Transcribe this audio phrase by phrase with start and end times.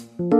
[0.00, 0.39] คุณ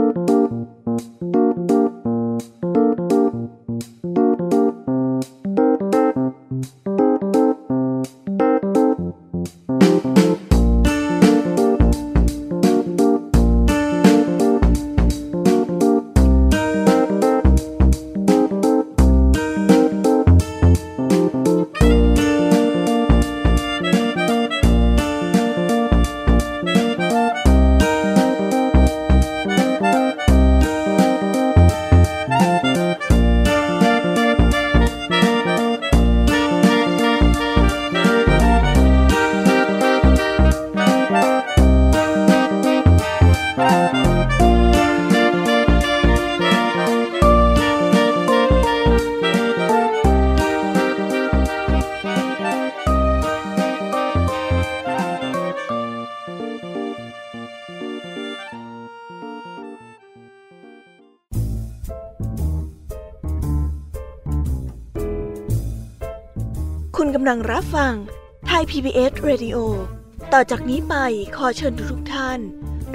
[70.53, 70.95] จากนี้ไป
[71.37, 72.39] ขอเชิญทุกท่าน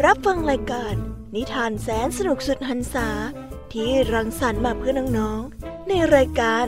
[0.05, 0.95] รับฟังรายการ
[1.35, 3.09] นิทานแสนสนุกสุดหันษา
[3.73, 6.65] ที่รังสรรค์มาเพื่อน้องๆ ในรายการ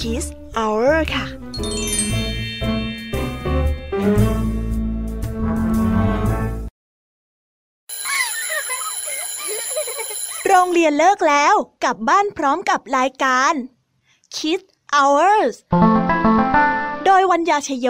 [0.00, 0.24] Kiss
[0.58, 1.26] Hour ค่ะ
[10.48, 13.52] โรงเรียนเลิกแล้วกลับบ้านพร้อมกับรายการ
[14.36, 15.54] Kids Hours
[17.04, 17.88] โดยวัญญาชยโย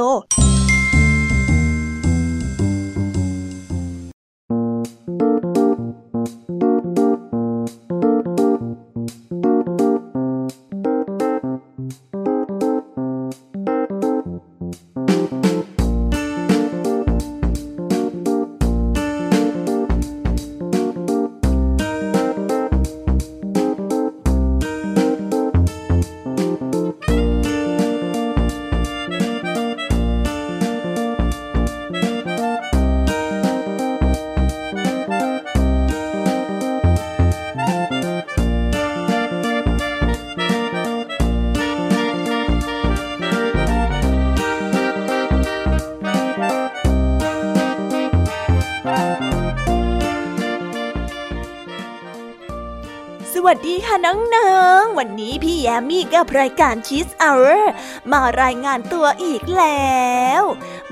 [55.04, 57.72] วันนี้พี่แยมมี่กับรายการชีสเอาร์
[58.10, 60.42] มารายงานตัวอีกแล้ว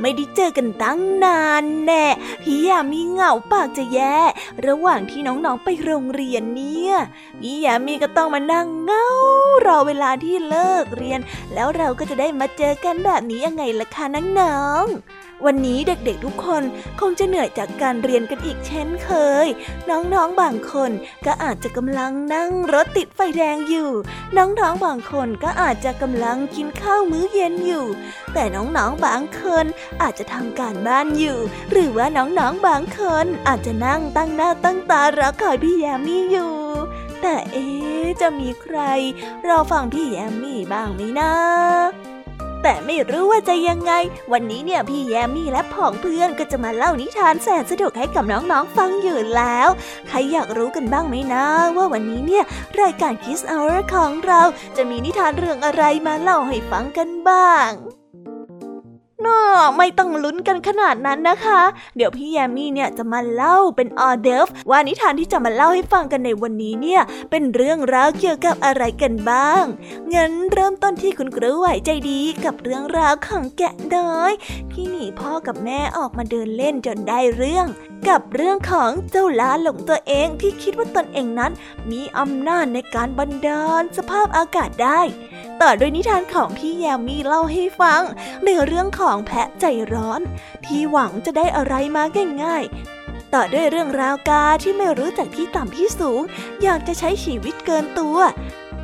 [0.00, 2.06] ไม่ได้เจอกันตั้งนานแน่
[2.43, 4.19] พี่แยมมี่เหงาปากจะแย่
[4.66, 6.94] ระหว่างที่น้องๆไปโรงเรียนเนี่ย
[7.41, 9.06] พี่แยมมี่ก็ต้องมานั่งเงา
[9.66, 11.21] รอเวลาที่เลิกเรียน
[11.54, 14.04] แล้วเราก็จะได้มาเจอกันแบบนี้ยังไงล่ะคะ
[14.41, 16.62] น้องๆ วันนี้เด็กๆทุกคน
[17.01, 19.11] คงจะเหนื่อยจากการเรียนกันอีกเช่นเค
[19.45, 19.47] ย
[19.91, 20.91] น้องๆบางคน
[21.27, 23.91] ก็อาจจะกำลังนั่งรถติดไฟแดงอยู่
[24.37, 27.87] น้องๆบางคนก็อาจจะกำลังกินข้าวมื้อเย็นอยู่
[28.33, 29.65] แต่น้องๆบางคน
[30.03, 31.39] อาจจะทำการบ้านอยู่
[31.71, 36.55] หรือว่าน้องๆบางคนอาจจะนั่งตั้งหน้าตั้งตารอคอยพี่แยมมี่อยู่
[37.22, 37.67] แต่เอ๊
[38.21, 38.78] จะมีใคร
[39.47, 41.33] รอฟังพี่แยมมี่บ้างไหมนะ
[42.62, 43.93] แต่ไม่รู้ว่าจะยังไง
[44.32, 49.69] วันนี้เนี่ยพี่แยมมี่และผองเพื่อนก็จะมาเล่านิทานแสนสนุกให้กับน้องๆฟังอยู่แล้ว
[50.09, 51.44] ใครอยากรู้กันบ้างไหมนะ
[51.76, 52.44] ว่าวันนี้เนี่ย
[52.81, 54.43] รายการ Kiss Hour ของเรา
[54.76, 58.00] จะมีนิทานเรื่องอะไรมาเล่าให้ฟังกันบ้าง
[59.27, 59.41] น่อ
[59.77, 61.61] ไม่ต้องลุ้นกันขนาดนั้นนะคะ
[61.97, 67.01] เดี๋ยวพี่แยมมี่เนี่ยจะมาเล่าเป็นออเดฟว่านิทานที่จะมาเล่าให้ฟังกันในวันนี้เนี่ย
[67.31, 69.63] เป็นเรื่องราวเกี่ยวกับอะไรกันบ้าง
[70.15, 74.33] งั้นเริ่มต้นที่คุณครูไหวใจดีกับเรื่องราวของแกะน้อย
[74.73, 77.67] ที่หนีพ่อกับแม่ออกมาเดินเล่นจนได้เรื่อง
[78.09, 81.53] กับเรื่องของเจ้าลาหลงตัวเองที่คิดว่าตนเองนั้น
[81.91, 85.01] มีอำนาจในการบันดาลสภาพอากาศได้
[85.63, 88.03] ต่อด้วยนิทานของพี่แยมมี่เล่าให้ฟัง
[88.45, 90.21] ในเรื่องของของแพะใจร้อน
[90.66, 92.04] ที่หวังจะได้อะไรมา
[92.43, 96.22] ง่ายๆ ต่อด้วยเรื่องราวกาที่ไม่รู้จักที่ต่ำที่สูง
[96.62, 98.18] อยากจะใช้ชีวิตเกินตัว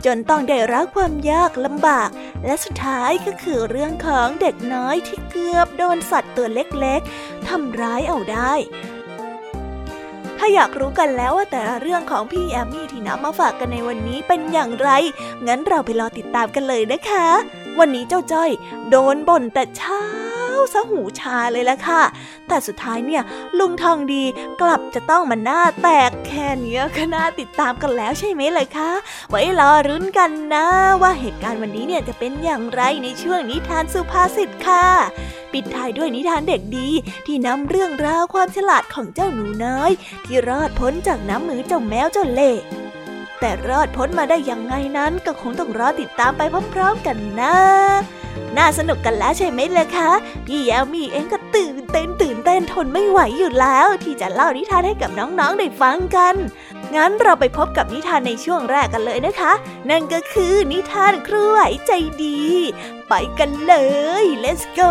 [0.05, 2.08] จนต้องได้รับความยากลำบาก
[2.44, 8.52] และสุดท้ายก็คือเรื่องของเด็กน้อยที่เกือบโดนสัตว์ตัวเล็กๆทำร้ายเอาได้
[10.38, 14.88] ถ้าอยากรู้กันแล้วว่าแต่เรื่องของพี่แอมมี่ที่นำมาฝากกันในวันนี้เป็นอย่างไร
[15.46, 17.29] งั้นเราไปรอติดตามกันเลยนะคะ
[17.78, 18.50] วันนี้เจ้าจ้อย
[18.90, 20.05] โดนบ่นแต่เช้า
[20.73, 22.02] ซะหูชาเลยละค่ะ
[22.49, 23.23] แต่สุดท้ายเนี่ย
[23.58, 24.25] ลุงทองดี
[24.61, 28.90] กลับจะต้องมาหน้าแตกแค่นี้ก็น่าติดตามกันแล้วใช่ไหมเลยคะ
[29.31, 30.67] ไว้รอรุ้นกันนะ
[31.02, 34.87] ว่าเหตุการณ์วันนี้เนี่ยจะเป็นอย่างไรในช่วงนิทานสุภาษิตค่ะ
[35.52, 36.88] ปิดท้ายด้วยนิทานเด็กดี
[37.26, 39.90] ที่นำเรื่องราวความฉลาดของเจ้าหนูน้อย
[40.25, 42.52] ที่รอดพ้นจากน้ำมือเจ้าแมวเจ้าเล่
[43.41, 46.43] แต่รอดพ้นมาได้ยังไงนั้นก็คงต้องรอติดตามไป
[46.75, 47.56] พร้อมๆกันนะ
[48.56, 50.11] น่าสนุกกันแล้วใช่ไหมล่ะคะ
[50.47, 56.35] พี่แยมมีเองก็ตื่นเต้นตื่นเต้นทนไม่ไหวอยู่แล้ว ที่จะเล่านิทานให้กับน้องๆได้ฟังกัน
[56.94, 59.53] งั้นเราไปพบกับนิทานในช่วงแรกกันเลยนะคะ
[59.91, 61.93] นั่นก็คือนิทานครูไหวใจ
[62.25, 62.41] ดี
[63.09, 63.75] ไปกันเล
[64.23, 64.91] ย let's go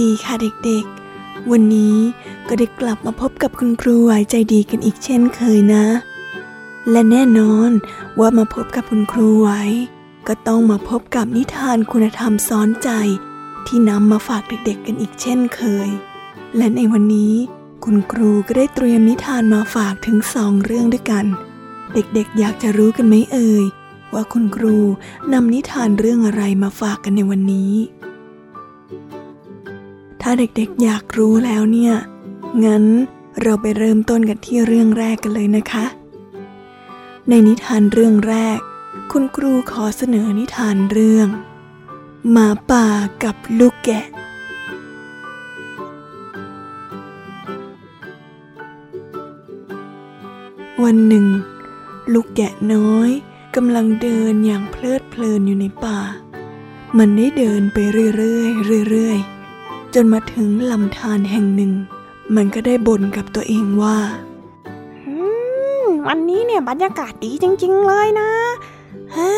[0.00, 1.96] ดีค่ะเด็กๆ วันนี้
[2.48, 5.86] ก็ได้กลับมาพบกับคุณครูไหวใจดีกันอีกเช่นเคยนะ
[6.90, 7.70] และแน่นอน
[8.18, 9.50] ว่ามาพบกับคุณครูไหว
[10.28, 12.90] ก็ต้องมาพบกับนิทานคุณธรรมสอนใจ
[13.66, 15.88] ที่นำมาฝากเด็กๆ กันอีกเช่นเคย
[16.56, 17.34] และในวันนี้
[17.84, 21.26] คุณครูก็ได้เตรียมนิทานมาฝากถึงสองเรื่องด้วยกัน
[21.94, 23.64] เด็กๆ อยากจะรู้กันไหมเอ่ย
[24.14, 24.76] ว่าคุณครู
[25.32, 27.72] นำนิทานเรื่องอะไรมาฝากกันในวันนี้
[30.22, 31.94] ถ้าเด็กๆอยากรู้แล้วเนี่ย
[32.64, 32.84] งั้น
[33.42, 35.86] เราไปเริ่มต้นกันที่เรื่องแรกกันเลยนะคะ
[37.28, 38.58] ในนิทานเรื่องแรก
[39.12, 41.28] คุณครูขอเสนอนิทานเรื่อง
[42.30, 42.86] หมาป่า
[43.24, 44.04] กับลูกแกะ
[50.84, 51.26] วันหนึ่ง
[52.12, 53.10] ลูกแกะน้อย
[53.56, 55.98] กำลังเดินอย่างเพลิดเพลินอยู่ในป่า
[56.98, 57.78] มันได้เดินไป
[58.16, 58.44] เรื่อ
[58.80, 59.39] ยๆเรื่อยๆ
[59.94, 61.72] จนมาถึงลำธารแห่งหนึ่ง
[62.36, 63.98] มันก็ได้บ่นกับตัวเองว่า
[66.06, 68.30] วันนี้เนี่ยบรรยากาศดีจริง ๆ เลยนะ
[69.16, 69.32] ฮะ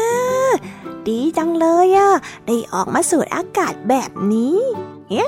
[1.08, 2.10] ดีจังเลยอะ
[2.46, 4.56] ได้ออกมาสูดอากาศแบบนี้
[5.10, 5.24] เฮ้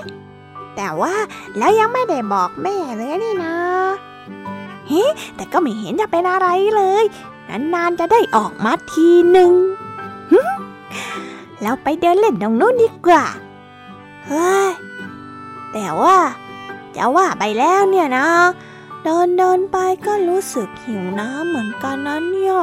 [0.77, 1.15] แต่ว่า
[1.57, 3.57] แล้วยังไม่ได้บอกแม่เลยนี่นะ
[4.89, 5.07] เฮ้
[5.37, 7.05] แต่ก็ไม่เห็นจะเป็นอะไรเลย
[7.75, 9.53] นานๆจะได้ออกมาทีหนึ่ง
[11.63, 13.25] แล้วไปเดินเล่นตรงนู้นดีกว่า
[14.27, 14.69] เฮ้ย
[15.75, 16.17] แต่ว่า
[16.97, 18.27] จะว่าไปแล้วเนี่ยนะ
[19.05, 19.77] เดินเดินไป
[20.07, 22.57] ก็รู้สึกหิวน้ำเหมือนกันนะเนี่ย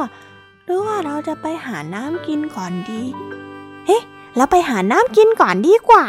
[0.64, 3.02] หรือว่าเราจะไปหาน้ำกินก่อนดี
[3.86, 3.98] เฮ้
[4.36, 6.04] เราไปหาน้ำกินก่อนดีกว่า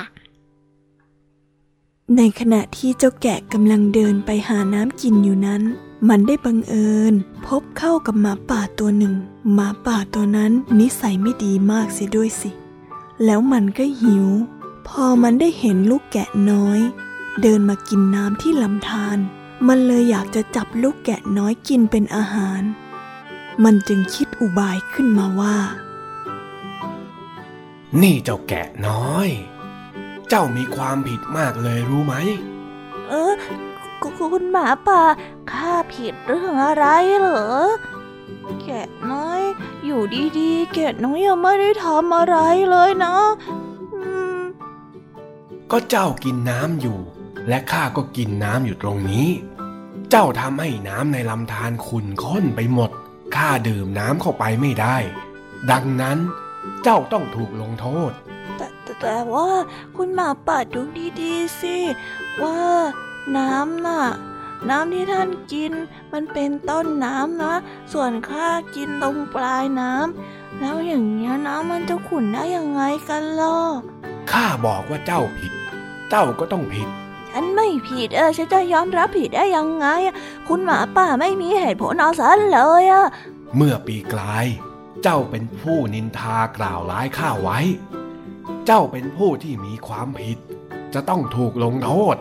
[2.18, 5.62] ในขณะที่เจ้าแกะกำลังเดินไปหาน้ำกินอยู่นั้น
[6.10, 7.14] มันได้บังเอิญ
[7.46, 9.14] พบเข้ากับหมาป่าตัวหนึ่ง
[9.54, 12.50] หมาป่าตัวนั้นนิสัยไม่ดีมากเสียด้วยสิ
[13.26, 14.28] แล้วมันก็หิว
[14.88, 16.80] พอมันได้เห็นลูกแกะน้อย
[17.42, 19.18] เดินมากินน้ำที่ลำธาร
[19.68, 22.62] มันเลยอยากจะจับลูกแกะน้อยกินเป็นอาหาร
[23.64, 25.58] มันจึงคิดอุบายขึ้นมาว่า
[28.02, 29.30] นี่เจ้าแกะน้อย
[30.30, 32.14] เจ้ามีความผิดมากเลยรู้ไหม
[33.10, 33.34] เออ
[34.20, 35.04] คุณหมาป่า
[35.52, 36.86] ข้าผิดเรื่องอะไร
[37.20, 37.46] เหรอ
[38.62, 39.42] แกะน้อย
[39.86, 40.02] อยู่
[40.38, 42.38] ดีๆ แกะน้อยยังไม่ได้ทำอะไร
[42.72, 43.16] เลยนะ
[45.76, 47.00] ก็เจ้ากินน้ำอยู่
[47.50, 49.28] และข้าก็กินน้ำอยู่ตรงนี้
[50.10, 52.92] เจ้าทำให้น้ำในลำธารขุ่นข้นไปหมด
[53.36, 54.98] ข้าดื่มน้ำเข้าไปไม่ได้
[55.72, 56.18] ดังนั้น
[56.84, 58.12] เจ้าต้องถูกลงโทษ
[58.58, 58.68] แต่
[59.02, 59.50] แต่ว่า
[59.96, 60.82] คุณหมาป่าดู
[61.22, 61.78] ดีๆสิ
[62.44, 62.60] ว่า
[63.38, 64.04] น้ำน่ะ
[64.70, 65.72] น้ำที่ท่านกิน
[66.14, 67.54] มันเป็นต้นน้ำนะ
[67.94, 73.58] ส่วนข้ากินตรงปลายน้ำแล้วอย่างเงี้ยน้ำมันจะขุ่นได้ยังไงกันล่ะ
[74.32, 75.54] ข้าบอกว่าเจ้าผิด
[76.10, 76.90] เจ้าก็ต้องผิด
[77.30, 79.88] ฉันไม่ผิดเออฉันจะยอมรับผิดได้ยังไง
[80.48, 83.06] คุณหมาป่าไม่มีเหตุผลเอาซะเลยอะ
[83.56, 84.46] เมื่อปีกลาย
[85.04, 87.60] เจ้าเป็นผู้นินทากล่าวร้ายข้าไว้
[88.66, 90.38] เจ้าเป็นผู้ที่มีความผิด
[90.94, 92.16] จะต้องถูกลงโทษ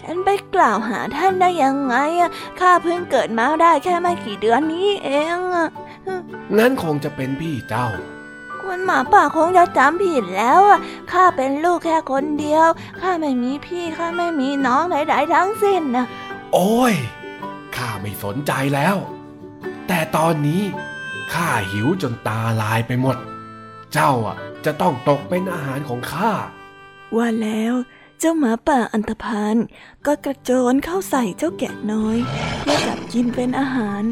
[0.00, 2.30] ฉันไปกล่าวหาท่านได้ยังไงอะ
[2.60, 5.68] ข้าเพิ่งเกิดมาได้แค่ไม่กี่เดือนนี้เองอะ
[6.58, 7.88] งั้นคงจะเป็นพี่เจ้า
[8.68, 10.78] คุณหมาป่าคงจะจำผิดแล้วอะ
[11.12, 12.68] ข้าเป็นลูกแค่คนเดียว
[13.00, 16.06] ข้าไม่มีพี่ ข้าไม่มีน้องใดๆทั้งสิ้นนะ
[16.52, 16.94] โอ้ย
[17.76, 18.96] ข้าไม่สนใจแล้ว
[19.88, 20.62] แต่ตอนนี้
[21.34, 23.16] ข้าหิวจนตาลายไปหมด
[23.92, 26.32] เจ้าอะจะต้องตกเป็นอาหารของข้า
[27.16, 29.56] ว่าแล้วเจ้าหมาป่าอันธพาล
[30.06, 32.16] ก็กระโจนเข้าใส่เจ้าแกะน้อย
[32.60, 34.02] เพื่อจับกินเป็นอาหาร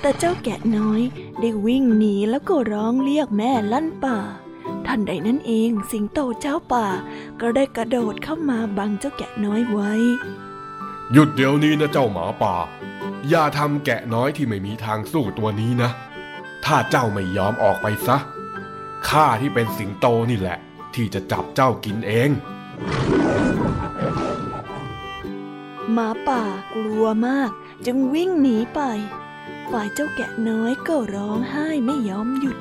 [0.00, 1.00] แต่เจ้าแกะน้อย
[1.40, 4.18] ได้วิ่งหนีแล้วก็ร้องเรียกแม่ลั่นป่า
[4.86, 6.86] ทันใดนั้นเองสิงโตเจ้าป่า
[7.40, 9.92] ก็ได้กระโดดเข้ามาบังเจ้าแกะน้อยไว้
[11.12, 12.54] หยุดเดี๋ยวนี้นะเจ้าหมาป่า
[13.28, 15.90] อย่าทำแกะน้อยที่ไม่มีทางสู้ตัวนี้นะ
[16.64, 18.16] ถ้าเจ้าไม่ยอมออกไปซะ
[19.08, 20.58] ข้าที่เป็นสิงโตนี่แหละ
[20.94, 22.30] ที่จะจับเจ้ากินเอง
[25.92, 26.42] หมาป่า
[26.74, 27.50] กลัวมาก
[27.86, 28.80] จึงวิ่งหนีไป
[29.70, 32.58] ฝ่ายเจ้าแกะน้อยก็ร้องไห้ไม่ยอมหยุด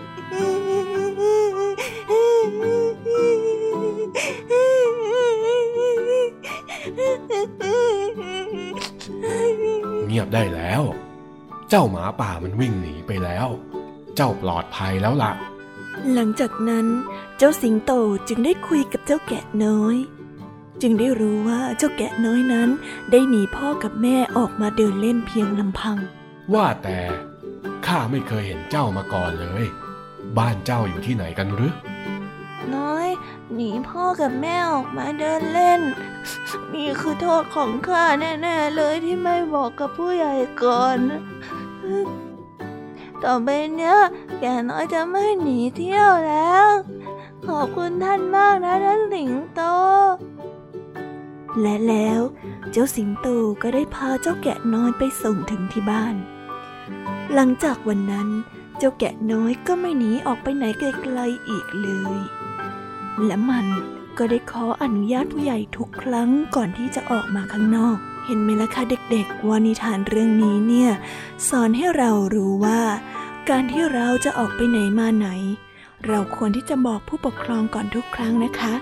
[10.05, 10.83] เงียบได้แล้ว
[11.69, 13.47] เจ้าหมาป่ามันวิ่งหนีไปแล้ว
[14.15, 15.31] เจ้าปลอดภัยแล้วล่ะ
[16.13, 16.85] หลังจากนั้น
[17.37, 17.91] เจ้าสิงโต
[18.27, 19.95] จึงได้คุยกับเจ้าแกะน้อย
[20.81, 22.69] จึงได้รู้ว่าเจ้าแกะน้อยนั้น
[23.11, 25.97] ได้หนีพ่อกับแม่ออกมาเดินเล่นเพียงลำพัง
[26.53, 26.99] ว่าแต่
[27.85, 29.65] ข้าไม่เคยเห็นเจ้ามาก่อนเลย
[30.37, 31.73] บ้านเจ้าอยู่ที่ไหนกันหรือ
[32.75, 33.07] น้อย
[33.53, 35.81] หนีพ่อกับแม่ออกมาเดินเล่น
[36.73, 40.97] นี่คือโทษของข้าแน่ ๆ เลยที่ไม่บอกกับผู้ใหญ่ก่อน
[43.23, 43.97] ต่อไปเนี้ย
[44.39, 46.67] แกน้อยจะไม่หนีเที่ยวแล้ว
[47.45, 49.61] ขอบคุณท่านมากนะท่านสิงโต
[51.61, 52.21] และแล้ว
[52.71, 53.27] เจ้าสิงโต
[53.61, 56.15] ก็ได้พาเจ้าแกะน้อยไปส่งถึงที่บ้าน
[57.33, 58.29] หลังจากวันนั้น
[58.77, 60.83] เจ้าแกะน้อยก็ไม่หนีออกไปไหนไก
[61.17, 62.19] ลๆอีกเลย
[63.25, 63.65] และมัน
[64.17, 67.97] ก็ได้ขออนุญาตผู้ใหญ่ทุกครั้งก่อนที่จะออกมาข้างนอก
[68.29, 70.91] เห็นไหมล่ะคะเด็กๆว่านิทานเรื่องนี้เนี่ย
[71.50, 72.81] สอนให้เรารู้ว่า
[73.50, 75.27] การที่เราจะออกไปไหนมาไหน
[76.07, 78.74] เราควรที่จะบอกผู้ปกครองก่อนทุกครั้งนะคะ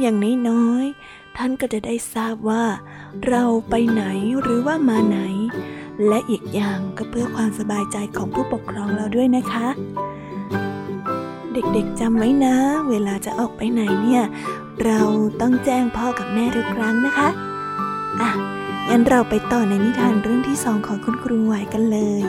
[0.00, 0.16] อย่าง
[0.48, 2.64] น้อยๆท่านก็จะได้ทราบว่า
[3.28, 4.04] เราไปไหน
[4.40, 5.20] หรือว่ามาไหน
[6.06, 9.68] และอีกอย่างก็เพื่อความสบายใจของผู้ปกครองเราด้วยนะคะ
[11.52, 12.56] เด็กๆจำไว้นะ
[12.90, 14.24] เวลาจะออกไปไหนเนี่ย
[14.84, 15.00] เรา
[15.40, 17.28] ต้องแจ้งพ่อกับแม่ทุกครั้งนะคะ
[18.20, 18.30] อะ
[18.88, 22.22] งั้นเราไปต่อในนิทานเรื่องที่สองของคุณครูไหวกันเลย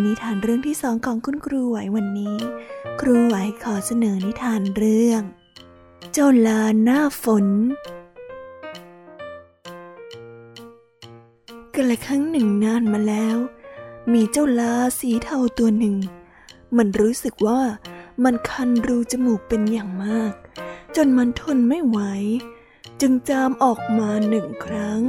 [0.00, 2.36] นนิทานเรื่องที่สองของคุณครูไหววันนี้
[3.00, 5.22] ครูไหวขอเสนอนิทานเรื่อง
[6.12, 7.46] เจ้าลาหน้าฝน
[11.74, 13.36] กันละครั้งหนึ่งนานมาแล้ว
[14.12, 15.96] มีเจ้าลาสีเทาตัวหนึ่ง
[16.76, 17.60] มันรู้สึกว่า
[18.24, 20.32] มันคันรูจมูกเป็นอย่างมาก
[20.96, 21.98] จนมันทนไม่ไหว
[23.00, 25.00] จึงจามออกมาหนึ่งครั้ง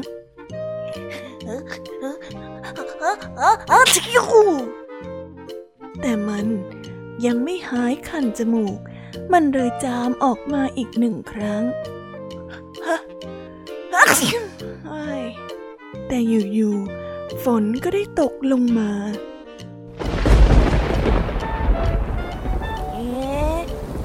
[1.45, 1.61] เออ
[1.99, 2.15] เออ
[3.67, 4.25] เออชิว
[5.99, 6.45] แต่มัน
[7.25, 8.77] ยังไม่หายคันจมูก
[9.33, 11.63] มันเลยจามออกมาอีกหนึ่งครั้ง
[12.85, 12.97] ฮะ
[16.07, 18.91] แต่อยู่ๆฝนก็ได้ตกลงมา
[22.93, 23.05] เอ๊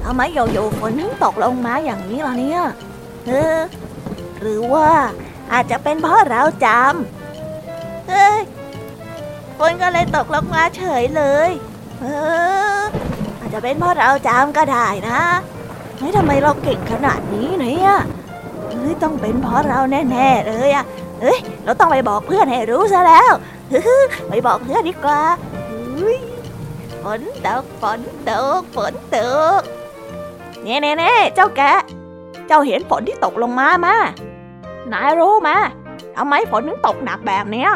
[0.03, 2.61] ทำไมอยู่ๆฝนถึงตกลงมาอย่างนี้ล่ะเนี่ย
[3.25, 3.57] เออ
[4.39, 4.89] หรือว่า
[5.51, 8.39] อาจจะเป็นเพราะเราจำเฮ้ย
[9.57, 11.49] ฝนก็เลยตกลงมาเฉยเลย
[12.01, 12.05] เอ
[12.79, 12.83] อ
[13.39, 15.19] อาจจะเป็นเพราะเราจำก็ได้นะ
[15.97, 17.93] เฮ้ยทำไมเราเก่งขนาดนี้เนี่ย
[18.71, 19.79] เฮ้ยต้องเป็นเพราะเรา
[20.11, 20.85] แน่ๆเลยอะ
[21.21, 23.31] เฮ้ยเราต้องไปบอกเพื่อนให้รู้ซะแล้ว
[24.29, 25.21] ไปบอกเพื่อนดีกว่า
[27.03, 27.99] ฝนตกฝน
[28.29, 29.17] ตกฝนต
[29.59, 29.61] ก
[30.63, 31.61] เน่เน่เน่เจ้าแก
[32.47, 33.95] เจ้าเห็นฝนที่ตกลงมามา
[34.93, 35.49] นายรู้ไหม
[36.15, 37.71] ทำไมฝนถึงตกหนักแบบเนี้ย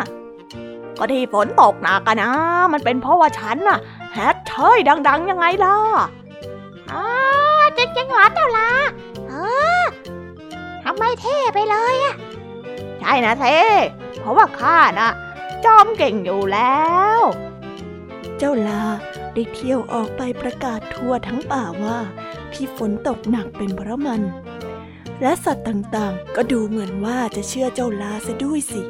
[0.99, 2.31] ก็ที่ฝนตกหนักกันนะ
[2.73, 3.79] มันเป็นเพราะว่าฉันน่ะ
[4.13, 4.77] แฮทเชย
[5.07, 5.77] ดัง ๆ ยังไงล่ะ
[6.91, 7.05] อ๋อ
[7.77, 8.71] จริงๆเหรอเจ้าล่ะ
[9.27, 9.33] เอ
[9.81, 9.83] อ
[10.83, 12.15] ทำไมเท่ไปเลยอะ
[12.99, 13.57] ใช่นะเท่
[14.19, 15.11] เพราะว่าข้าน่ะ
[15.65, 16.81] จอมเก่งอยู่แล้
[17.17, 17.21] ว
[18.37, 18.83] เจ้าลา
[19.33, 21.97] ได้เที่ยวออกไปประกาศทั่วทั้งป่าว่า
[22.53, 24.21] ที่ฝนตกหนักเป็นเพราะมัน
[25.21, 28.81] และสัตว์ต่างๆ ก็ดูเหมือนว่าจะเชื่อเจ้าลาซะด้วยสิ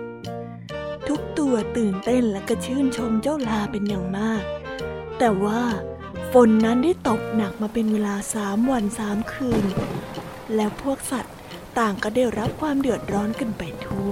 [1.08, 4.44] ทุกตัวตื่นเต้นและก็ชื่นชมเจ้าลาเป็นอย่างมาก
[5.24, 5.62] แต่ว่า
[6.34, 9.66] ฝนนั้นได้ตกหนักมาเป็นเวลาสามวันสามคืน
[10.56, 11.36] แล้วพวกสัตว์
[11.80, 14.12] ต่างก็ได้รับความเดือดร้อนกันไปทั่ว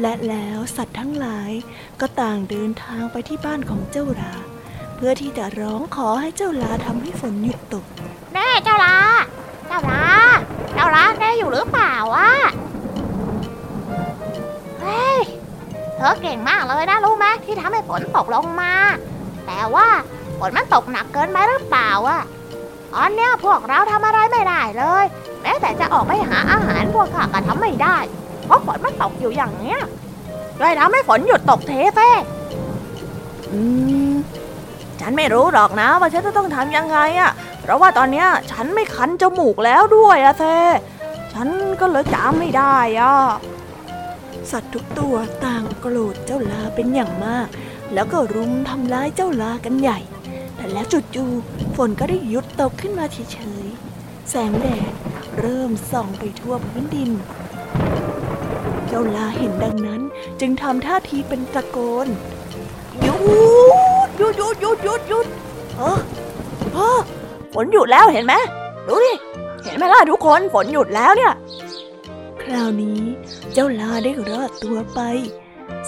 [0.00, 1.50] และแล้วสัตว์ทั้งหลาย
[2.00, 4.34] ก็ต่างเดินทางไปที่บ้านของเจ้าลา
[4.96, 7.84] เพื่อที่จะร้องขอให้เจ้าลาทำให้ฝนหยุดตก
[8.34, 8.96] แน่เจ้าลา
[9.68, 10.04] เจ้าลา
[10.74, 12.30] เจ้าลาแน่อยู่หรือเปล่าวะ
[14.80, 15.18] เฮ้ย
[15.96, 18.74] เธอเก่งมากเลยนะรู้ไหมที่ทำให้ฝนตกลงมา
[19.46, 19.88] แต่ว่า
[20.38, 22.22] ฝนมันตกหนักเกินไปหรือเปล่าอะ
[22.94, 25.04] ตอนเนี้ยพวกเราทำอะไรไม่ได้เลย
[25.42, 27.96] แม้แต่จะออกไปหาอาหารพวกข้าก็ทำไม่ได้
[28.46, 29.80] เพราะฝนมันตกอยู่อย่างเนี้ย
[30.58, 32.10] เลยทำให้ฝนหยุดตกเทเฟ่
[33.52, 33.60] อื
[34.12, 34.14] ม
[35.00, 40.44] ฉันไม่รู้หรอกนะ ว่าฉันจะต้องทำยังไงอะเพราะว่าตอนเนี้ยฉันไม่คันจมูกแล้วด้วยอะเซ
[41.32, 41.48] ฉัน
[41.80, 43.14] ก็เลยจำไม่ได้อะ
[44.50, 47.48] สัตว์ทุกตัวต่างโกรธเจ้าลาเป็นอย่างมาก
[47.92, 49.98] แล้วก็รุมทำร้ายเจ้าลากันใหญ่
[50.56, 54.92] แต่แล้วจู่ๆฝนก็ได้หยุดตกขึ้นมาเฉยๆ แสงแดด
[55.38, 57.10] เริ่มส่องไปทั่วพื้นดิน
[58.88, 60.02] เจ้าลาเห็นดังนั้น
[60.40, 62.08] จึงทำท่าทีเป็นตะโกน
[63.02, 63.14] หยุ
[64.08, 65.26] ดหยุดหยุดหยุดหยุดหยุด
[65.78, 65.98] เออ
[66.74, 66.98] เออ
[67.54, 68.34] ฝนหยุดแล้วเห็นไหม
[68.88, 69.12] ดูดิ
[69.64, 71.32] เห็นไหมล่ะทุกคนฝนหยุดแล้วเนี่ย
[72.42, 73.00] คราวนี้
[73.52, 75.00] เจ้าลาได้รอดตัวไป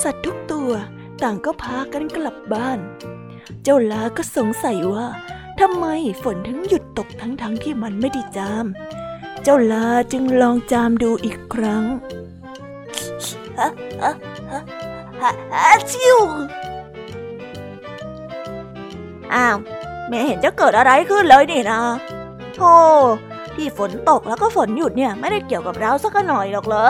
[0.03, 0.71] สัตว์ทุกตัว
[1.23, 2.79] ต่างก็พากันกลับบ้าน
[3.63, 5.07] เจ้าลาก็สงสัยว่า
[5.61, 5.87] ทำไม
[6.23, 8.67] ฝนถึงหยุดตกทั้งๆทที่มันไม่ได้จาม
[9.43, 11.85] เจ้าลาจึงลองจามดูอีกครั้ง
[13.59, 13.69] ฮะ
[14.03, 14.13] ฮะ
[14.51, 14.61] ฮะ
[15.53, 16.19] ฮะชิว
[19.35, 19.57] อ้าว
[20.09, 21.81] ไม่เห็นจะเกิดอะไรขึ้นเลยนี่นะ
[22.55, 22.75] โธ่
[23.57, 26.87] ที่ฝนตกแล้วก็ฝนหยุดเนี่ยไม่ได้เกี่ยวกับเราสักหน่อยหรอกเหรอ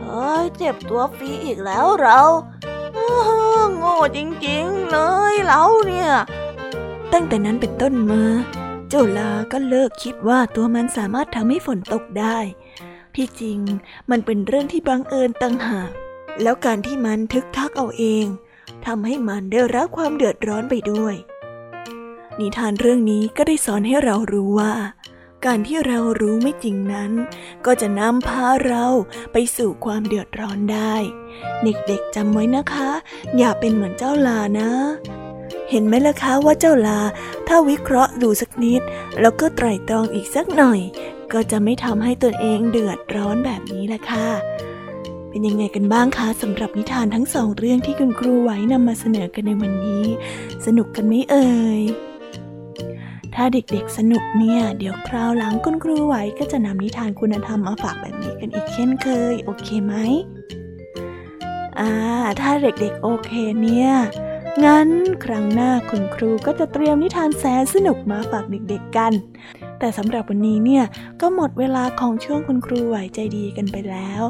[0.00, 2.20] เฮ้ยเจ็บตัวฟรีอีกแล้วเรา
[3.76, 4.98] โง่จริงๆเล
[5.32, 6.10] ยเราเนี่ย
[7.12, 8.22] ตั้งแต่นั้นเป็นต้นมา
[8.88, 12.38] เจ้าลาก็เลิกคิดว่าตัวมันสามารถทำให้ฝนตกได้
[13.16, 13.58] ที่จริง
[14.10, 15.90] มันเป็นเรื่องที่บังเอิญต่างหาก
[16.42, 18.26] แล้วการที่มันทึกทักเอาเอง
[18.86, 21.14] ทำให้มันได้รับความเดือดร้อนไปด้วย
[22.38, 24.72] นิทานเรื่องนี้ก็ได้สอนให้เรารู้ว่า
[25.44, 27.12] การที่เรารู้ไม่จริงนั้น
[27.66, 28.86] ก็จะนำพาเรา
[29.32, 30.94] ไปสู่ความเดือดร้อนได้
[31.62, 32.90] เด็กๆจำไว้นะคะ
[33.38, 34.70] อย่าเป็นเหมือนเจ้าลานะ
[35.70, 37.00] เห็นไหมล่ะคะว่าเจ้าลา
[37.48, 38.82] ถ้าวิเคราะห์ดูสักนิด
[39.20, 40.80] แล้วก็ไตร่ตรองอีกสักหน่อย
[41.32, 44.28] ก็จะไม่ทำให้ตนเองเดือดร้อนแบบนี้ละค่ะ
[45.28, 50.04] เป็นยังไงกันบ้างคะสำหรับนิทานทั้งสองเรื่องที่คุณครูไหวนำมาเสนอกันในวันนี้
[50.66, 51.82] สนุกกันไหมเอ่ย
[53.36, 59.94] ถ้าเด็กๆสนุกเนี่ย เดี๋ยวคราวหลังคุณครูไหวก็จะนำนิทานคุณธรรมมาฝากแบบนี้กันอีกเช่นเคย โอเคไหม
[61.80, 61.92] อ่า
[62.40, 63.30] ถ้าเด็กๆโอเค
[63.62, 63.90] เนี่ย
[64.64, 64.88] งั้น
[65.24, 69.12] ครั้งหน้าคุณครูก็จะเตรียมนิทานแสนสนุกมาฝากเด็กๆกัน
[69.78, 70.84] แต่สำหรับวันนี้เนี่ย
[71.20, 74.22] ก็หมดเวลาของช่วงคุณครูไหวใจดีกันไปแล้ว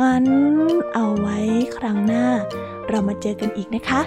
[0.00, 0.24] งั้น
[0.94, 1.38] เอาไว้
[1.76, 2.26] ครั้งหน้า
[2.88, 4.00] เรามาเจอกันอีกนะคะ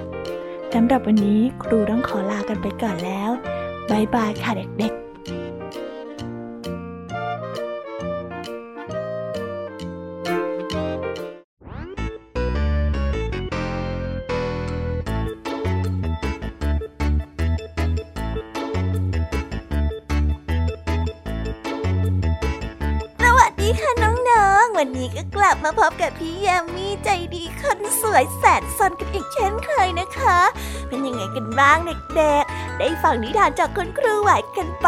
[0.73, 3.31] สำหรับวันนี้ครูต้องขอลากันไปก่อนแล้ว
[3.89, 4.99] บายบายค่ะเด็กๆ
[24.83, 30.39] วันนี้ก็กลับมาพบกับพี่แยมมีใจดีคนสวยแสนซนกันอีกเช่นเคยนะคะ
[30.87, 31.77] เป็นยังไงกันบ้าง
[32.15, 34.87] เด็กๆ ได้ฟังนิทานจากคุณครูไหวกันไป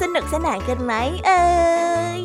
[0.00, 0.92] สนุกสนานกันไหม
[1.26, 1.42] เอ่
[2.18, 2.20] ย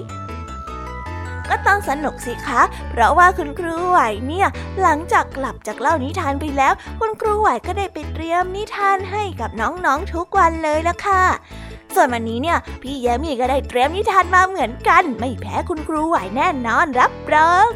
[1.50, 4.48] ก็ต้องสนุกสิคะ เพราะว่าคุณครูไหวเนี่ย
[4.82, 11.24] หลังจากกลับจากเล่านิทานไปแล้ว คุณครูไหวก็ได้ไปเตรียมนิทานให้กับน้องๆทุกวันเลยละค่ะ
[11.96, 17.70] ส่วนวันนี้เนี่ย พี่แยมี่ก็ได้เตรียมนิทานมาเหมือนกัน ไม่แพ้คุณครูไหวแน่นอนรับรอง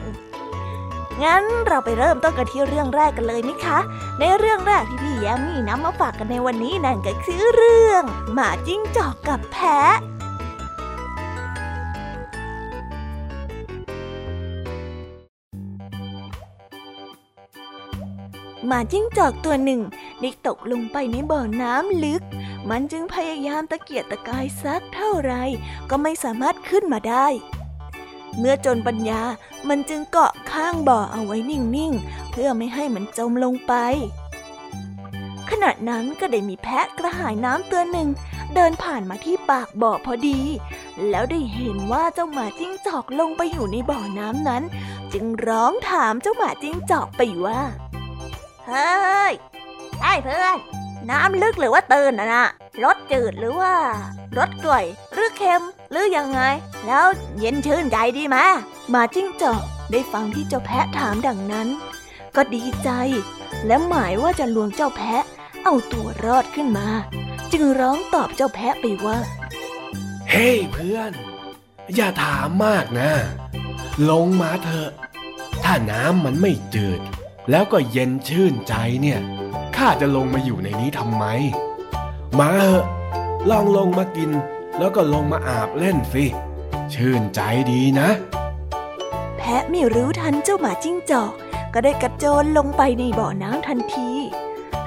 [1.23, 3.79] งั้นเราไปเริ่มต้นกันที่เรื่องแรกกันเลยนะคะ
[4.19, 8.03] ในเรื่องแรกที่พี่แยมี่นำมาฝากกันในวันนี้นั่นก็คือเรื่อง
[8.33, 9.97] หมาจิ้งจอกกับแพะ
[18.67, 19.81] หมาจิ้งจอกตัวหนึ่ง
[20.21, 22.23] ได้ตกลงไปในบ่อน้ำลึก
[22.69, 25.33] มันจึงพยายามตะเกียกตะกายสักเท่าไร
[25.89, 27.27] ก็ไม่สามารถขึ้นมาได้
[28.37, 29.21] เมื่อจนปัญญา
[29.69, 33.73] มันจึงเกาะข้างบ่อเอาไว้นิ่งๆ เพื่อไม่ให้มันจมลงไป
[35.49, 38.09] ขณะนั้นก็ได้มีแพะกระหายน้ำตัวหนึ่ง
[38.55, 40.39] เดินผ่านมาที่ปากบ่อพอดี
[41.09, 44.63] แล้วได้เห็นว่าเจ้าหมาจิ้งจอกลงไปอยู่ในบ่อน้ำนั้น
[45.13, 47.61] จึงร้องถามเจ้าหมาจิ้งจอกไปว่า
[48.67, 49.33] เฮ้ย
[50.01, 50.57] ไอ้เพื่อน
[51.09, 52.45] น้ำลึกหรือว่าตื่นนะนะ
[52.83, 53.73] รสจืดหรือว่า
[54.37, 56.41] รสกร่อยหรือเค็ม หรือยังไง
[56.85, 57.05] แล้ว
[57.39, 58.37] เย็นชื่นใจดีไหม
[58.89, 61.67] หมาจิ้งจอกได้ฟังที่เจ้าแพะถามดังนั้น
[62.35, 62.89] ก็ดีใจ
[63.65, 65.23] และหมายว่าจะลวงเจ้าแพะ
[65.63, 66.87] เอาตัวรอดขึ้นมา
[67.51, 69.17] จึงร้องตอบเจ้าแพะไปว่า
[70.29, 71.11] เฮ้ยเพื่อน
[71.95, 73.11] อย่าถามมากนะ
[74.09, 74.89] ลงมาเถอะ
[75.63, 76.99] ถ้าน้ำมันไม่จืด
[77.49, 79.19] แล้วก็เย็นชื่นใจเนี่ย
[79.75, 81.25] ข้าจะลงมาอยู่ในนี้ทำไม
[82.39, 82.83] มาเถอะ
[83.49, 84.31] ลองลงมากิน
[84.77, 86.25] แล้วก็ลงมาอาบเล่นสิ
[86.93, 87.39] ชื่นใจ
[87.71, 88.09] ดีนะ
[89.37, 91.31] แพะไม่รู้ทันเจ้าหมาจิ้งจอก
[91.73, 94.09] ก็ได้กระโจนลงไปในบ่อน้ำทันที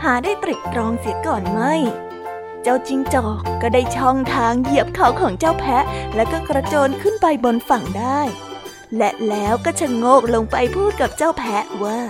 [0.05, 1.61] หาได้ตริกตรองเสียก่อนไหม
[2.62, 8.20] เจ้าจิ้งจอกก็ได้ช่องทางเหยียบเขาของเจ้าแพะ แล้วก็กระโจนขึ้นไปบนฝั่งได้
[8.97, 12.01] และแล้วก็ชะโงกลงไปพูดกับเจ้าแพะว่า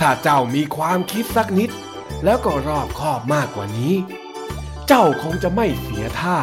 [0.00, 1.70] ถ้าเจ้ามีความคิดสักนิด
[2.24, 3.94] แล้วก็รอบคอบมากกว่านี้
[4.90, 6.38] เจ้าคงจะไม่เสียท่า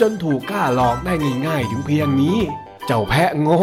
[0.00, 1.14] จนถูกกล้าหลอกได้
[1.46, 2.38] ง่ายๆถึงเพียงนี้
[2.86, 3.62] เจ้าแพะโง่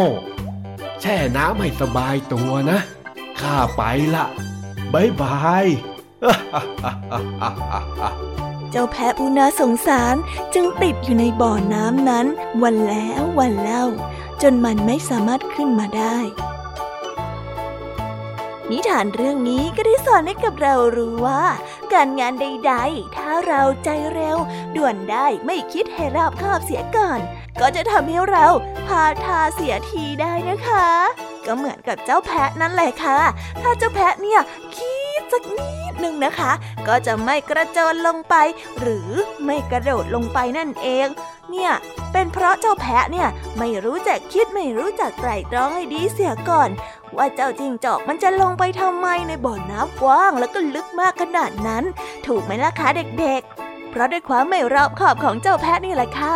[1.00, 2.78] แช่น้ำให้สบายตัวนะ
[3.40, 3.82] ข้าไป
[4.14, 4.24] ละ
[4.92, 5.66] บายบาย
[8.70, 10.14] เจ้าแพะผู้น่าสงสาร
[10.54, 12.26] จึงติดอยู่ในบ่อน้ำนั้น
[12.62, 13.84] วันแล้ววันเล่า
[14.42, 16.16] จนมันไม่สามารถขึ้นมาได้
[18.70, 21.42] นิทานเรื่องนี้ก็ได้สอนให้กับเรารู้ว่า
[21.92, 24.36] การงานใดๆ ถ้าเราใจเร็ว
[24.76, 27.20] ด่วนได้ไม่คิดให้รอบคอบเสียก่อน
[27.60, 28.46] ก็จะทำให้เรา
[28.86, 30.86] พาทาเสียทีได้นะคะ
[31.46, 33.18] ก็เหมือนกับเจ้าแพะนั่นแหละค่ะ
[33.60, 34.40] ถ้าเจ้าแพะเนี่ย
[34.76, 36.52] คิดสักนิดหนึ่งนะคะ
[36.88, 38.34] ก็จะไม่กระโจนลงไป
[38.80, 39.10] หรือ
[39.44, 41.06] ไม่กระโดดลงไปนั่นเอง
[41.50, 41.72] เนี่ย
[42.12, 43.28] เป็นเพราะเจ้าแพะเนี่ย
[43.58, 46.70] ไม่รู้จักคิดไม่รู้จักไตร่ตรองให้ดีเสียก่อน
[47.16, 51.84] ว่าเจ้าจิงจอกมันจะลงไปทำไมในบ่อน้ำกว้างแล้วก็ลึกมากขนาดนั้น
[52.26, 52.88] ถูกไหมล่ะคะ
[53.20, 56.34] เด็กๆ เพราะด้วยความไม่รอบคอบของเจ้าแพะนี่แหละค่ะ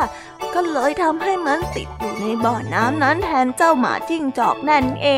[0.55, 5.09] ก็เลยทำให้มันติดอยู่ในบ่อน้ำนั้นแทนเจ้าหมาจิ้งจอกนั่นเอ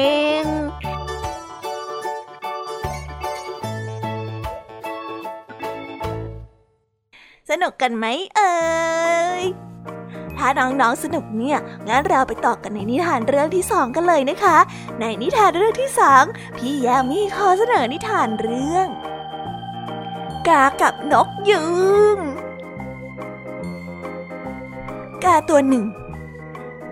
[0.42, 0.44] ง
[7.50, 8.52] สนุกกันไหมเอ่
[9.42, 9.44] ย
[10.36, 14.58] ถ้าน้องๆสนุกเนี่ย งั้นเราไปต่อกันในนิทานเรื่องที่สองกันเลยนะคะ
[15.00, 16.24] ในนิทานเรื่องที่สอง
[16.56, 18.88] พี่ยามีขอเสนอนิทานเรื่อง
[20.48, 21.64] กากับนกยุ
[22.16, 22.18] ง
[25.24, 25.84] กาตัวหนึ่ง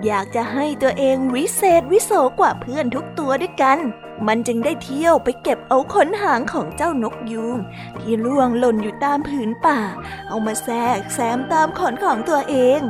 [0.06, 3.78] อยากจะให้ตัวเองวิเศษวิโสกว่าเพื่อนทุกตัวด้วยกัน
[4.26, 7.58] มันจึงได้เที่ยวไปเก็บเอาขนหางของเจ้านกยูง
[8.00, 9.78] ที่ร่วงหล่นอยู่ตามผืนป่า
[10.28, 12.80] เอามาแทรกแซมตามขนของตัวเอง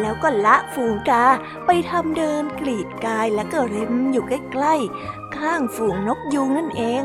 [0.00, 1.26] แล้วก็ละฝูงกา
[1.66, 7.02] ไปทำเดินกรีดกายและก็เร็มอยู่ใกล้ๆ ข้างฝูงนกยูงนั่นเอง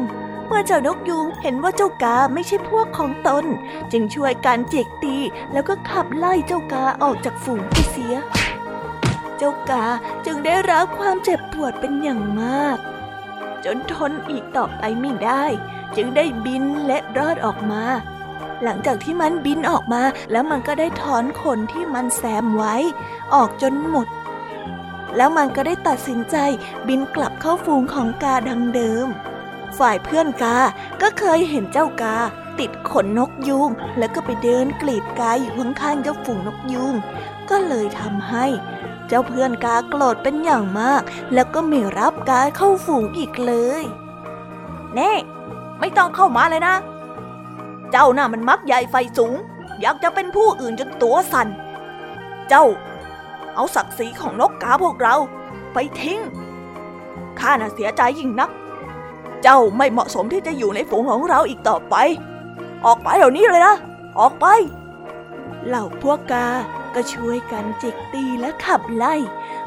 [0.47, 3.45] เมื่อเจ้านกยูงเห็นว่าเจ้ากาไม่ใช่พวกของตน
[3.91, 5.17] จึงช่วยการจิกตี
[5.53, 8.15] แล้วก็ขับไล่เจ้ากาออกจากฝูงไปเสีย
[9.37, 9.85] เจ้ากา
[10.25, 12.77] จึงได้รับความเจ็บปวดเป็นอย่างมาก
[13.65, 15.43] จนทนอีกต่อไปไม่ได้
[15.95, 17.83] จึงได้บินและรอดออกมา
[18.63, 22.75] หลังจากที่มันบินออกมา แล้วมันก็ได้ถอนขนที่มันแซมไว้
[23.33, 24.07] ออกจนหมด
[25.17, 26.37] แล้วมันก็ได้ตัดสินใจ
[26.87, 29.07] บินกลับเข้าฝูงของกาดังเดิม
[29.77, 30.57] ฝ่ายเพื่อนกา
[31.01, 32.17] ก็เคยเห็นเจ้ากา
[32.59, 36.95] ติดขนนกยูงแล้วก็ไปเดินกรีดกายอยู่ข้างๆเจ้าฝูงนกยูง
[37.49, 38.45] ก็เลยทำให้
[39.07, 41.01] เจ้าเพื่อนกาโกรธเป็นอย่างมาก
[41.33, 43.83] แล้วก็ไม่รับกาเข้าฝูงอีกเลย
[44.95, 45.11] แน่
[45.79, 46.75] ไม่ต้องเข้ามาเลยนะ
[47.91, 49.33] เจ้าน่ะมันมักใหญ่ไฟสูง
[49.81, 51.47] อยากจะเป็นผู้อื่นจนตัวสัน่น
[52.49, 52.65] เจ้า
[53.55, 55.15] เอาศักดิ์ศรีของนกกาพวกเรา
[55.73, 56.19] ไปทิ้ง
[57.39, 58.49] ข้าน่ะเสียใจยิ่งนัก
[59.43, 61.95] เจ้าไม่เหมาะสมที่จะอยู่ในฝูงของเราอีกต่อไป
[62.85, 63.75] ออกไปเดี๋ยวนี้เลยนะ
[64.19, 64.45] ออกไป
[65.67, 66.45] เหล่าพวกกา
[66.95, 69.15] ก็ช่วยกันจิกตีและขับไล่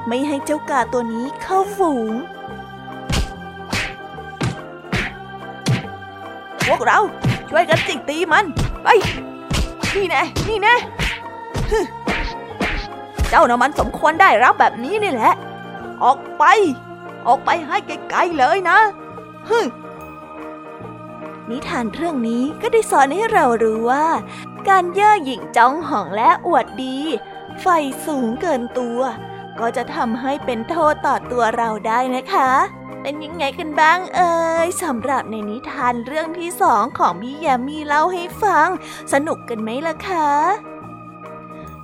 [0.07, 2.13] ไม่ให้เจ้ากาตัวนี้เข้าฝูง
[6.67, 6.99] พวกเรา
[7.51, 8.45] ช่วยกันจิกตีมัน
[8.83, 8.89] ไป
[9.95, 10.75] นี่แน่นี่แน่
[13.29, 15.35] เจ้าน่ะมันสมควรได้รับแบบนี้นี่แหละ
[16.05, 16.45] ออกไป
[17.27, 17.77] ออกไปให้
[18.11, 18.79] ไกลๆเลยนะ
[19.49, 19.59] ฮึ
[21.51, 24.07] นิทานเรื่องนี้ก็ได้สอนให้เรารู้ว่า
[24.69, 26.99] การเย่อหยิ่งจ้องหองและอวดดี
[27.61, 27.67] ไฟ
[28.07, 29.01] สูงเกินตัว
[29.61, 32.51] ก็จะทำให้เป็นโทษต่อตัวเราได้นะคะ
[33.03, 34.35] เป็นยังไงกันบ้างเอ่
[34.67, 38.69] ยสำหรับในนิทานเรื่องที่สองของพี่ยามีเล่าให้ฟัง
[39.13, 40.29] สนุกกันไหมล่ะคะ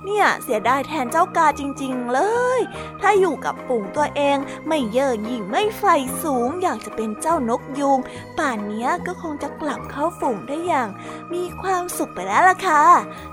[0.05, 2.19] เนี่ยเสียดายแทนเจ้ากาจริง ๆ เล
[2.57, 2.59] ย
[3.01, 4.37] ถ้าอยู่กับฝูงตัวเอง
[4.67, 5.83] ไม่เย่อหยิ่งไม่ไฟ
[6.23, 7.99] สูงอยากจะเป็นเจ้านกยูง
[8.37, 10.89] ป่านนี้ก็คงจะกลับเข้าฝูงได้อย่าง
[11.33, 12.83] มีความสุขไปแล้วล่ะค่ะ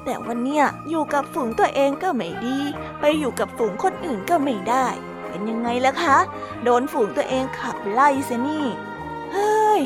[0.04, 2.58] แต่วันเนี้ยอยู่กับฝูงตัวเองก็ไม่ดี
[3.00, 4.86] ไปอยู่กับฝูงคนอื่นก็ไม่ได้
[5.28, 6.18] เป็นยังไงล่ะคะ
[6.64, 8.66] โดนฝูงตัวเองขับไล่เสียนี่
[9.32, 9.80] เฮ้ย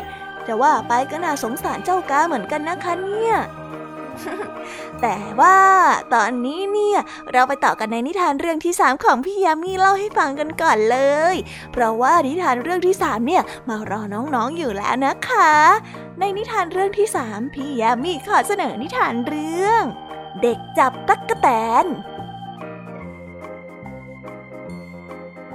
[0.47, 3.35] จะว่าไปก็น่าสงสารเจ้ากาเหมือนกันนะคะเนี่ย
[5.01, 5.59] แต่ว่า
[6.15, 6.99] ตอนนี้เนี่ย
[7.33, 10.99] เราไปต่อกันในนิทานเรื่องที่สามของพี่ยามีเล่าให้ฟังกันก่อนเล
[11.35, 11.37] ย
[11.73, 15.53] เพราะว่านิทานเรื่องที่สามเนี่ยมารอน้องๆอยู่แล้วนะคะ
[16.19, 19.83] ในนิทานเรื่องที่สามพี่ยามีขอเสนอนิทานเรื่อง
[20.43, 21.49] เด็กจับตั๊กแต
[21.85, 21.87] น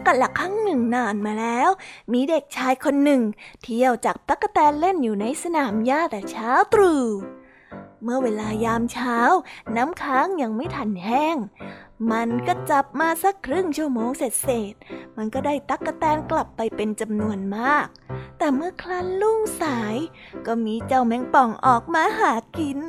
[0.05, 1.69] กันละครั้งหนึ่งนานมาแล้ว
[2.13, 3.21] มีเด็กชายคนหนึ่ง
[3.63, 7.03] เที่ยวจับตั๊กแตนเล่นอยู่ในสนามหญ้าแต่เช้าตรู่
[8.03, 9.17] เมื่อเวลายามเช้า
[9.75, 11.37] น้ำค้างยังไม่ทันแห้ง
[12.11, 14.73] มันก็จับมาสักครึ่งชั่วโมงเสร็จเสร็จ
[15.17, 17.87] มันก็ได้ตั๊กแตนกลับไปเป็นจำนวนมาก
[18.37, 19.95] แต่เมื่อคลันลุ่งสาย
[20.45, 22.79] ก็มีเจ้าแมงป่องออกมาหากิน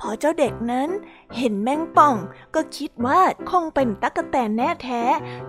[0.00, 0.88] พอเจ้าเด็กนั้น
[1.36, 2.16] เห็นแมงป่อง
[2.54, 3.20] ก็คิดว่า
[3.50, 5.02] คงเป็นตั๊กแตนแน่แท้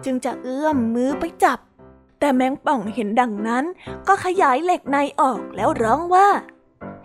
[0.04, 1.60] จึงจะเอื้อมมือไปจับ
[2.20, 3.66] แต่แมงป่องเห็นดังนั้น
[4.08, 6.28] ก็ขยายเหล็กในออกแล้วร้องว่า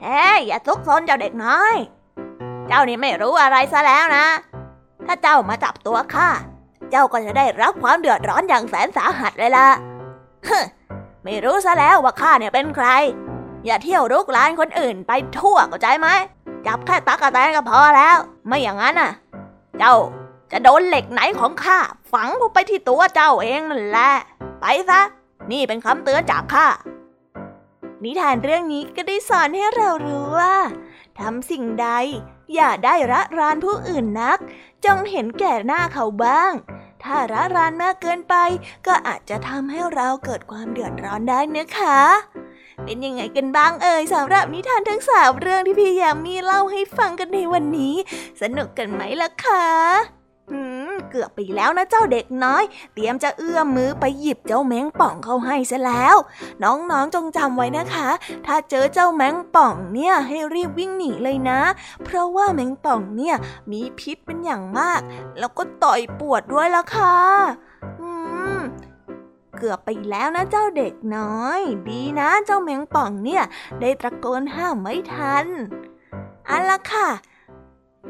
[0.02, 1.74] เฮ้ยอย่าซุกซนเจ้าเด็กน้อย
[2.68, 4.26] เจ้านี่ไม่รู้อะไรซะแล้วนะ
[5.06, 6.28] ถ้าเจ้ามาจับตัวข้า
[6.90, 9.68] เจ้าก็จะได้รับความเดือดร้อนอย่างแสนสาหัสเลยล่ะ
[10.46, 10.58] ฮึ
[11.24, 12.88] ไม่รู้ซะแล้วว่าข้าเนี่ยเป็นใคร
[13.66, 16.08] อย่าเที่ยวรุกรานคนอื่นไปทั่วเข้าใจไหม
[16.66, 19.10] จับแค่ตักกะแตนก็พอแล้ว ไม่อย่างนั้นน่ะ
[19.78, 19.94] เจ้า
[20.52, 21.78] จะโดนเหล็กไหนของข้า
[22.12, 24.10] ฝังไปที่ตัวเจ้าเองนั่นแหละ
[24.60, 25.00] ไปซะ
[25.50, 26.66] นี่เป็นคำเตือนจากข้า
[28.04, 30.56] นิทานเรื่องนี้ก็ได้สอนให้เรารู้ว่า
[31.18, 31.88] ทำสิ่งใด
[32.54, 34.38] อย่าได้ระรานผู้อื่นนัก
[34.84, 36.52] จงเห็นแก่หน้าเขาบ้าง
[37.02, 38.34] ถ้าระรานมากเกินไป
[38.86, 42.00] ก็อาจจะทำให้เราเกิดความเดือดร้อนได้นะคะ
[42.84, 47.94] เป็นยังไงกันบ้างเอ่ยสำหรับนิทานทั้งสามเรื่องที่พี่ยามีเล่าให้ฟังกันในวันนี้
[48.40, 49.66] สนุกกันไหมล่ะคะ
[50.50, 56.16] หืม เกือบไปแล้วนะเจ้าเด็กน้อย เตรียมจะเอื้อมมือไปหยิบเจ้าแมงป่องเข้าให้ซะแล้ว
[56.62, 58.08] น้องๆจงจำไว้นะคะ
[58.46, 61.60] ถ้าเจอเจ้าแมงป่องเนี่ยให้รีบวิ่งหนีเลยนะ
[62.04, 63.36] เพราะว่าแมงป่องเนี่ย
[63.70, 65.00] มีพิษเป็นอย่างมาก
[65.38, 67.16] แล้วก็ต่อยปวดด้วยละค่ะ
[68.00, 68.08] อื
[68.58, 68.60] ม
[69.58, 73.42] เกือบไปแล้วนะเจ้าเด็กน้อย ดีนะเจ้าแมงป่องเนี่ย
[73.80, 75.46] ได้ตะโกนห้ามไม่ทัน
[76.48, 77.08] อันละค่ะ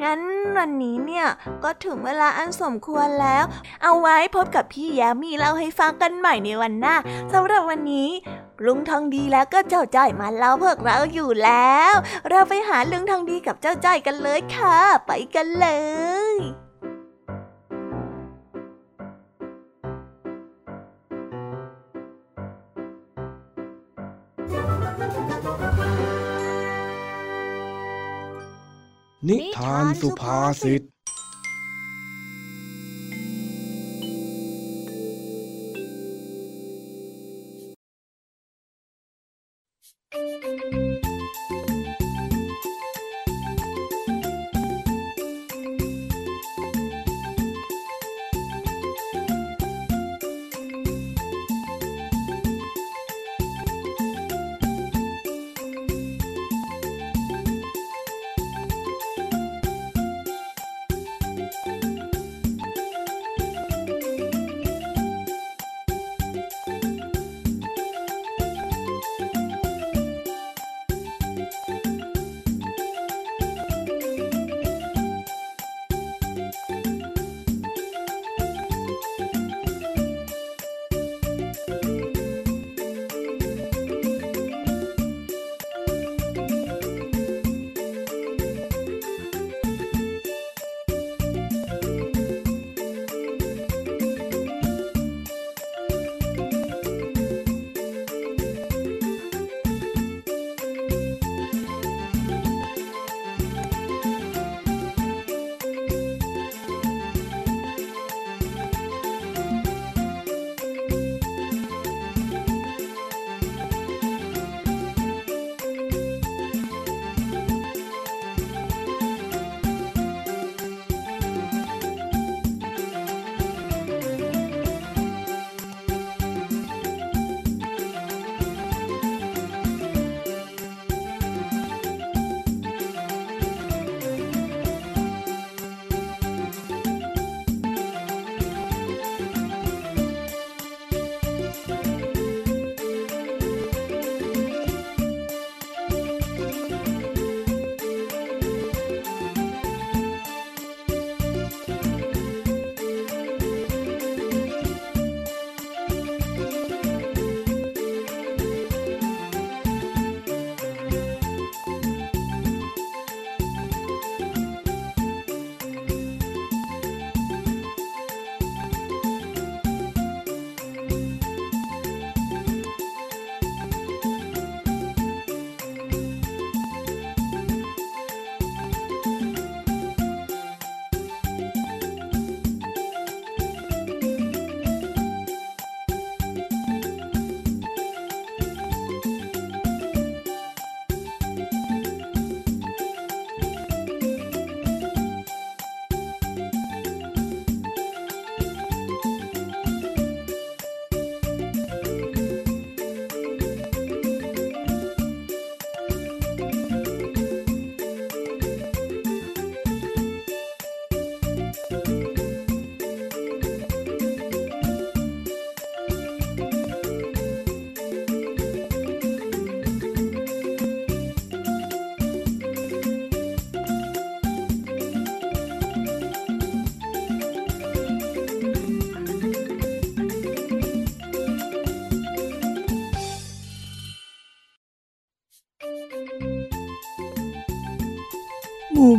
[0.00, 0.20] งั้น
[0.56, 1.26] วันนี้เนี่ย
[1.64, 3.44] ก็ถึงเวลาอันสมควรแล้ว
[3.82, 6.94] เอาไว้พบกับพี่แยามีเล่าให้ฟังกันใหม่ในวันหน้า
[7.32, 8.10] สำหรับวันนี้
[8.64, 11.92] ลุงทองดีแล้วก็เจ้าจ้อยมาเล่าพวกเราอยู่แล้ว
[12.30, 14.76] เราไปหาลุงทองดีกับเจ้าจ้อยกันเลยค่ะ
[15.06, 15.68] ไปกันเล
[16.32, 16.34] ย
[29.28, 30.82] นิทานสุภาษิต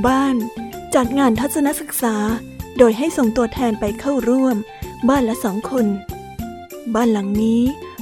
[0.07, 0.35] บ้าน
[0.95, 2.15] จัดงานทัศนศึกษา
[2.77, 4.57] โดยให้ส่งตัวแทนไปเข้าร่วม
[5.09, 5.85] บ้านละสองคน
[6.95, 7.61] บ้านหลังนี้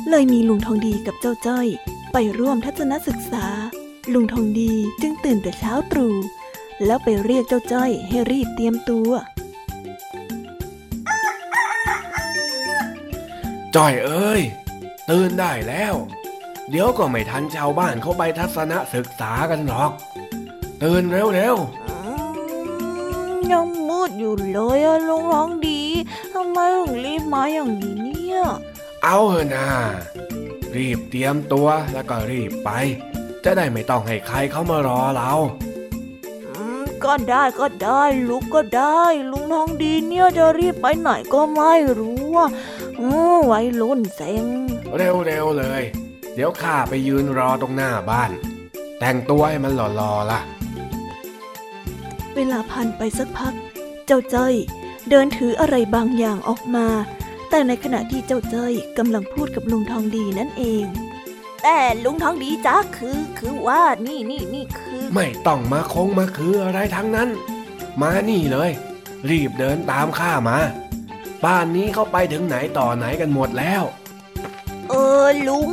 [0.10, 1.68] เลยมีลุงทองดีกับเจ้าจ้อย
[2.14, 3.46] ไปร่วมทัศนศึกษา
[4.14, 6.16] ลุงทองดีจึงตื่นแต่เช้าตรู่
[6.86, 9.12] แล้วไปเรียกเจ้าจ้อยให้รีบเตรียมตัว
[13.76, 14.42] จ้อยเอ้ย
[15.10, 15.96] ตื่นได้แล้ว
[16.70, 19.92] เดี๋ยวก็ไม่ทันชาวบ้านเขาไปทัศนศึกษากันหรอก
[20.82, 21.48] ตื่นเร็วอื
[21.90, 21.91] ม
[23.52, 25.82] ยังมืดอยู่เลยอะลุงร้องดี
[26.34, 29.68] ทำไมถึงรีบมาอย่างนี้เนี่ยๆเอาเถอะนา
[30.76, 32.70] รีบเตรียมตัวแล้วก็รีบไป
[33.44, 35.32] จะได้ไม่ต้องให้ใครเข้ามารอเรา
[36.48, 42.50] อืมก็ได้ก็ได้ลุกก็ได้ ลุงทองดีเนี่ยจะรีบไปไหนก็ไม่รู้อะ
[43.00, 44.46] อืมไว้รุ่นเซ็ง
[44.98, 45.84] เร็วๆเลย
[46.36, 48.32] เดี๋ยวข้าไปยืนรอตรงหน้าบ้าน
[49.00, 50.42] แต่งตัวให้มันหล่อๆล่ะ
[52.36, 53.54] เวลาผ่านไปสักพัก
[54.06, 54.54] เจ้าจ้อย
[55.10, 56.88] เดินถืออะไรบางอย่างออกมา
[57.50, 60.86] แต่ในขณะที่เจ้าจ้อยกำลังพูดกับลุงทองดีนั่นเอง
[61.64, 67.30] แต่ลุงทองดีจ้าคือคือว่านี่นี่นี่คือ ไม่ต้องมาคงมาคืออะไรทั้งนั้น
[68.02, 68.72] มานี่เลย
[69.30, 70.58] รีบเดินตามข้ามา
[71.46, 73.84] บ้านนี้เขาไปถึงไหนต่อไหนกันหมดแล้ว
[74.90, 74.94] เอ
[75.26, 75.72] อลุง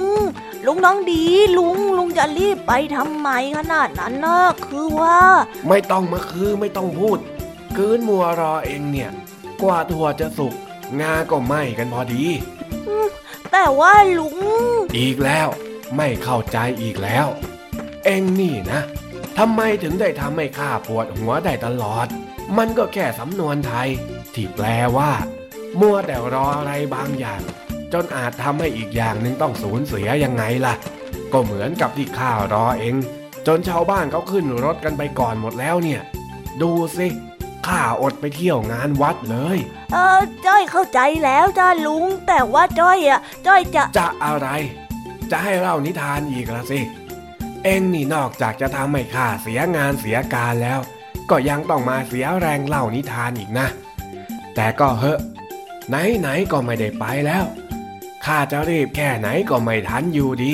[0.70, 1.24] ลุงน้องดี
[1.58, 5.18] ลุงลุงจะรีบไปทำไมขนาดนั้นนะคือว่า
[5.68, 7.18] ไม่ต้องมาคือไม่ต้องพูด
[7.76, 9.10] กืนมัวรอเองเนี่ย
[9.62, 10.54] กว่าถั่วจะสุก
[11.00, 12.24] งาก็ไหม้กันพอดี
[13.50, 14.36] แต่ว่าลุง
[14.98, 15.48] อีกแล้ว
[15.96, 17.26] ไม่เข้าใจอีกแล้ว
[18.04, 18.80] เองนี่นะ
[19.38, 22.06] ทำไมถึงได้ทำให้ข้าปวดหัวได้ตลอด
[22.56, 23.88] มันก็แค่สำนวนไทย
[24.34, 24.66] ที่แปล
[24.96, 25.12] ว่า
[25.80, 27.42] มัวแต่รออะไรบางอย่าง
[27.92, 30.74] จนอาจทำให้อีกอย่างหนึ่งต้องสูญเสียยังไงล่ะ
[31.32, 32.94] ก็เหมือนกับที่ข้ารอเอง
[33.46, 36.00] จนชาวบ้านเขาขึ้นรถกันไปก่อนหมดแล้วเนี่ย
[36.62, 37.06] ดูสิ
[37.68, 39.58] ข้าอดไปเที่ยวงานวัดเลย
[39.92, 44.48] เออจ้อยเข้าใจแล้วจ้าลุง แต่ว่าจ้อยอะ จ้อยจะจะอะไร
[45.30, 46.80] จะให้เล่านิทานอีกละสิ
[47.64, 50.80] เอ็งนี่นอกจากจะทำให้ข้าเสียงานเสียการแล้ว
[51.30, 53.66] ก็ยังต้องมาเสียแรงเล่านิทานอีกนะ
[54.54, 55.20] แต่ก็เหอะ
[55.88, 57.44] ไหนๆก็ไม่ได้ไปแล้ว
[58.28, 60.52] ข้าจะรีบแค่ไหนก็ไม่ทันอยู่ดี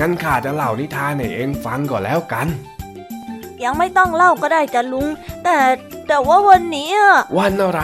[0.00, 2.48] งั้นข้าจะเล่านิทานให้เอ็งฟังก็แล้วกัน
[3.64, 5.08] ยังไม่ต้องเล่าก็ได้จ้าลุง
[5.44, 5.56] แต่
[6.08, 7.82] แต่ว่าวันนี้อะวันอะไร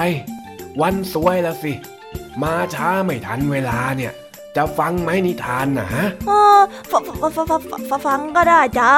[0.83, 1.73] วันสวยละสิ
[2.43, 4.13] มาช้าไม่ทันเวลาเนี่ย
[4.57, 6.61] จะฟังไหมนิทานนะฮะเออ
[6.91, 7.39] ฟฟฟฟ
[7.71, 8.93] ฟฟฟังก็ได้จ้า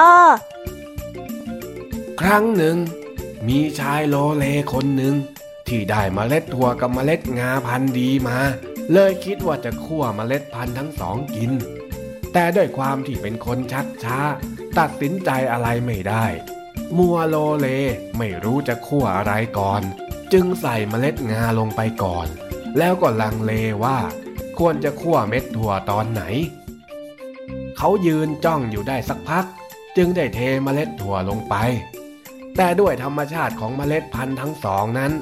[2.21, 2.77] ครั้งหนึ่ง
[3.49, 5.15] มีชายโลเลคนหนึ่ง
[5.69, 8.39] ที่ได้เมล็ดถั่วกับเมล็ดงาพันธุ์ดีมา
[8.93, 11.53] เลยคิดว่าจะคั่วเมล็ดพันธุ์ทั้งสองกิน
[12.33, 14.19] แต่ด้วยความที่เป็นคนชักช้า
[14.79, 16.27] ตัดสินใจอะไรไม่ได้
[16.97, 17.67] มัวโลเล
[18.19, 19.83] ไม่รู้จะคั่วอะไรก่อน
[20.33, 22.27] จึงใส่เมล็ดงาลงไปก่อน
[22.79, 23.53] แล้วก็ลังเล
[23.85, 23.99] ว่า
[24.59, 26.23] ควรจะคั่วเม็ดถั่วตอนไหน
[27.77, 29.45] เขายืนจ้องอยู่ได้สักพัก
[29.97, 31.55] จึงได้เทเมล็ดถั่วลงไป
[32.57, 35.13] แต่ด้วยธรรมชาติของเมล็ดพันธุ์ทั้งสองนั้น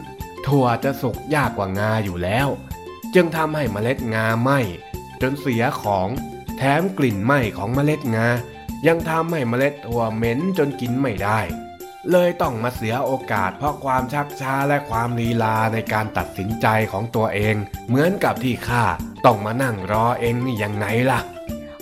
[0.47, 2.49] ถั่วจะสุกยากกว่างาอยู่แล้ว
[3.15, 4.59] จึงทำให้เมล็ดงาไหม้
[5.23, 6.09] จนเสียของ
[6.57, 8.27] แถมกลิ่นไหม้ของเมล็ดงา
[8.87, 11.41] ยังทำให้เมล็ดถั่วเหม็นจนกินไม่ได้
[12.11, 17.55] เลยต้องมาเสียโอกาสเพราะความชักช้าและความลีลาในการตัดสินใจของตัวเอง
[17.89, 18.85] เหมือนกับที่ข้า
[19.25, 21.21] ต้องมานั่งรอเองนี่ยังไงล่ะ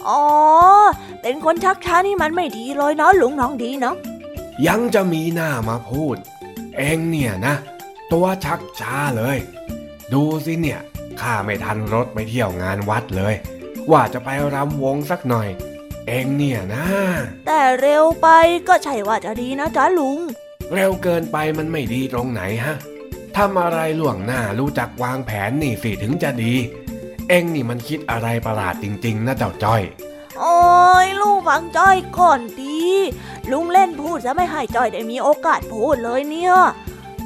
[0.08, 0.22] อ๋อ
[1.22, 3.96] เป็นคนชักช้านี่มันไม่ดีเลยเนาะลุงน้องดีเนาะ
[4.66, 6.16] ยังจะมีหน้ามาพูด
[6.76, 7.54] เองเนี่ยนะ
[8.12, 9.38] ตัวชักช้าเลย
[10.12, 10.80] ดูสิเนี่ย
[11.22, 13.34] ข้าไม่ทันรถไปเที่ยวงานวัดเลย
[13.90, 15.48] ว่าจะไปรำวงสักหน่อย
[16.06, 16.86] เองเนี่ยนะ
[17.46, 18.28] แต่เร็วไป
[18.68, 20.18] ก็ใช่ว่าจะดีนะจ้าลุง
[20.74, 22.74] เร็วเกินไปมันไม่ดีตรงไหนฮะ
[23.36, 26.54] ทำอะไรล่วงหน้ารู้จักวางแผนนี่สิถึงจะดี
[27.28, 29.82] เองนี่มันคิดอะไรประหลาดจริง ๆ นะเจ้าจ้อย
[30.40, 30.58] โอ้
[31.04, 32.84] ยลุงฟังจ้อยก่อนดี
[33.52, 36.54] ลุงเล่นพูดจะไม่ให้จ้อยได้มีโอกาสพูดเลยเนี่ย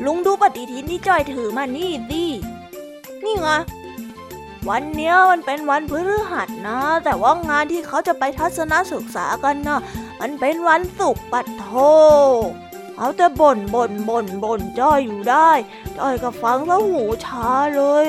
[0.04, 2.26] ลุงดูปฏิทินที่จ้อยถือมานี่ดิ
[3.24, 3.48] นี่ไง
[4.68, 9.80] วันเนี้ยมันเป็นวันพฤหัสนะ แต่ว่างานที่เขาจะไปทัศนศึกษากันนะ
[10.20, 11.68] มันเป็นวันศุกร์ปัดโท
[12.98, 15.50] เอาแต่บ่นบ่นบ่นบ่นจ้อยอยู่ได้
[15.98, 18.04] จ้อยก็ฟังแล้วหูช้าเลย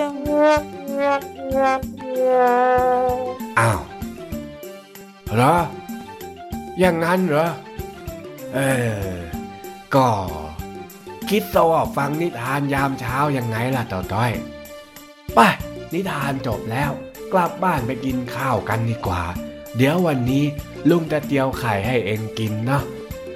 [3.60, 3.82] อ้าว
[5.36, 5.56] เหรอ
[6.80, 7.50] อย่างนั้นเหรอ
[8.54, 8.60] เอ
[9.10, 9.16] อ
[9.96, 10.08] ก็
[11.30, 14.32] คิดซะว่าฟังนิทานยามเช้ายังไงล่ะต่าต้อย
[15.36, 15.40] ไป
[15.94, 16.92] นิทานจบแล้ว
[17.34, 19.24] กลับบ้านไปกินข้าวกันดีกว่า
[19.78, 20.44] เดี๋ยววันนี้
[20.90, 22.84] ลุงจะเจียวไข่ให้เองกินเนาะ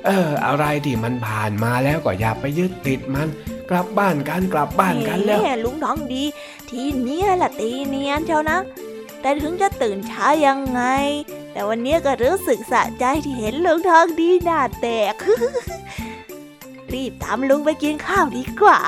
[0.05, 3.27] เออ อะไรที่มันผ่านมาแล้วก็อย่าไปยึดติดมัน
[3.69, 6.23] กลับบ้านกันกลับบ้านกันแล้วลุงน้องดี
[6.69, 8.59] ทีเนี้ยละตีเนียนเชียวนะ
[9.21, 10.81] แต่ถึงจะตื่นช้ายังไง
[11.51, 15.15] แต่วันนี้ก็รู้สึกสะใจที่เห็นลุงทองดีหน้าแตก
[16.93, 18.79] รีบตามลุงไปกินข้าวดีกว่า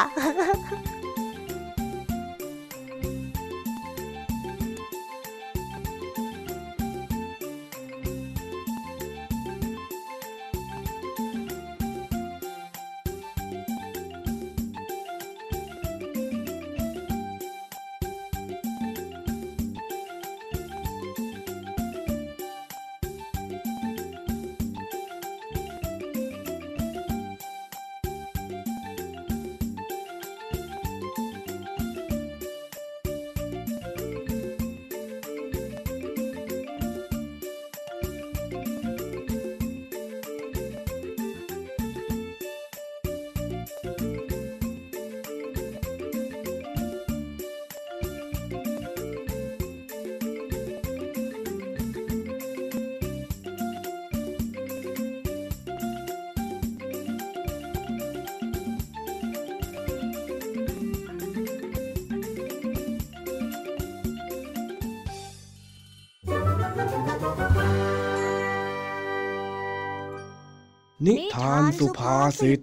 [71.79, 72.59] สุภาษิต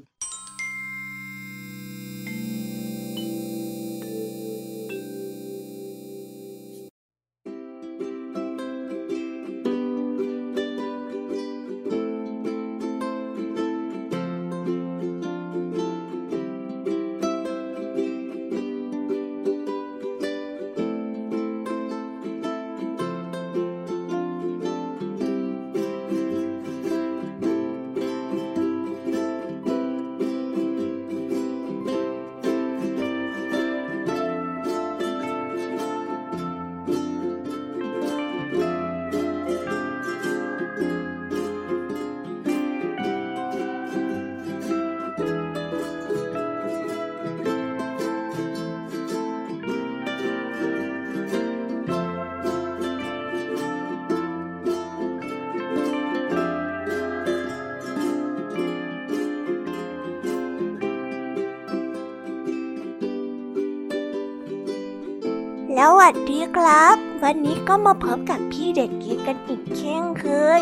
[66.57, 70.27] ครับ วันนี้ก็มาพบกับพี่เด็กดีกันอีกเช่นเค
[70.59, 70.61] ย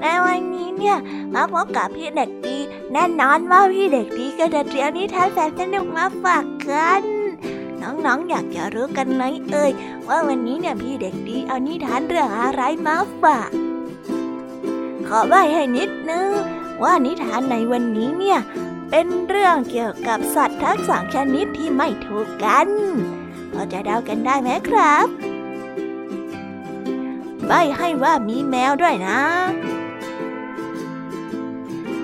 [0.00, 0.96] ในวันนี้เนี่ย
[1.34, 2.58] มาพบกับพี่เด็กดี
[2.92, 7.02] แน่นอนว่าพี่เด็กดีก็จะเตรียมนิทานแสนสนุกมาฝากกัน
[7.80, 9.72] น้องๆออยากจะรู้กันไหมเอ่ย
[10.08, 13.50] ว่าวันนี้เนี่ยพี่เด็กดีเอานิทานเรื่องอะไรมาฝาก
[15.06, 16.30] ขอใบให้นิดนึง
[16.82, 18.38] ว่านิทานในวันนี้เนี่ย
[18.90, 22.68] เป็นเรื่องเกี่ยวกับสัตว์ทั้งสองชนิดที่ไม่ถูกกัน
[23.52, 25.21] พอจะเดากันได้ไหมครับ
[27.52, 29.20] ใบ้ให้ว่ามีแมวด้วยนะ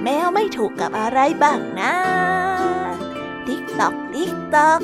[0.02, 1.94] แมวไม่ถูกกับอะไรบ้างนะ
[3.46, 4.80] ติ๊กตอกติ๊กตอก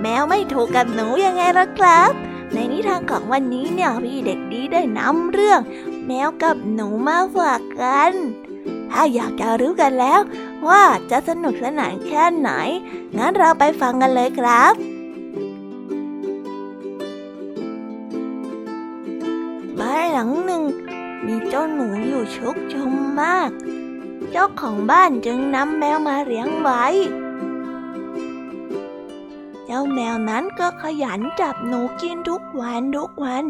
[0.00, 2.12] แมวไม่ถูกกับหนูยังไงล่ะครับ
[2.52, 5.60] ในนิทานของวันนี้เนี่ยพี่เด็กดีได้นำเรื่อง
[6.06, 8.12] แมวกับหนูมาฝากกัน
[8.90, 10.20] ถ้าอยากจะรู้กันแล้ว
[10.68, 12.50] ว่าจะสนุกสนานแค่ไหน
[13.16, 14.74] งั้นเราไปฟังกันเลยครับ
[21.26, 23.50] มีเจ้าหนูอยู่ชุกชุมมาก
[24.30, 26.84] เจ้าของบ้านจึงนำแมวมาเลี้ยงไว้
[29.66, 33.44] เจ้าแมวนั้นก็ขยันจับหนูกินทุกวันทุกวัน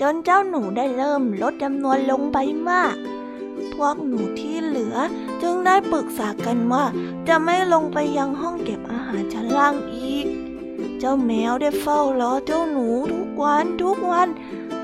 [0.00, 2.96] จนเจ้าหนูได้เริ่มลดจำนวนลงไปมาก
[3.74, 4.96] พวกหนูที่เหลือ
[5.42, 6.84] จึงได้ปรึกษากันว่า
[7.28, 10.26] จะไม่ลงไปยังห้องเก็บอาหารชั้นล่างอีก
[10.98, 14.28] เจ้าแมวได้เฝ้ารอเจ้าหนูทุกวันทุกวัน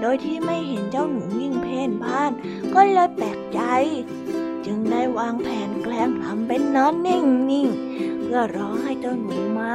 [0.00, 2.32] โดยที่ไม่เห็นเจ้าหนูวิ่ง เนพ่าน
[2.74, 3.60] ก็เลยแปลกใจ
[4.66, 9.74] จึงได้วางแผนแกล้งทำเป็นนอนนิ่งๆ เพื่อรอให้เจ้าหนูมา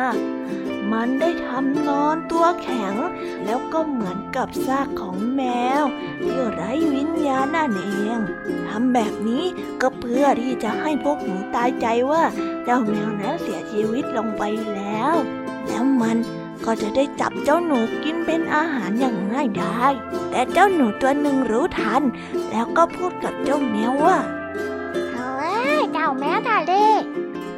[0.92, 2.96] มันได้ทำนอนตัวแข็ง
[3.46, 5.42] แล้วก็เหมือนกับซากของแม
[5.82, 5.84] ว
[6.24, 8.18] ที่ไร้วิญญาณนั่นเอง
[8.68, 9.44] ทำแบบนี้
[9.82, 12.24] ก็เพื่อที่จะให้พวกหนูตายใจว่า
[12.64, 14.44] เจ้าแมวนั้นเสียชีวิตลงไป
[14.74, 15.16] แล้ว
[15.68, 16.18] แล้วมัน
[16.66, 19.94] ก็จะได้จับเจ้าหนูกินเป็นอาหารอย่างง่ายดาย
[20.32, 22.02] แต่เจ้าหนูตัวหนึ่งรู้ทัน
[22.50, 24.18] แล้วก็พูดกับเจ้าแมวว่า
[25.14, 26.74] เฮ้ยเจ้าแมวทะเล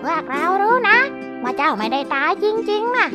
[0.03, 0.97] พวกเรารู้นะ
[1.43, 3.07] ว่าเจ้าไม่ได้ตายจริงๆนะ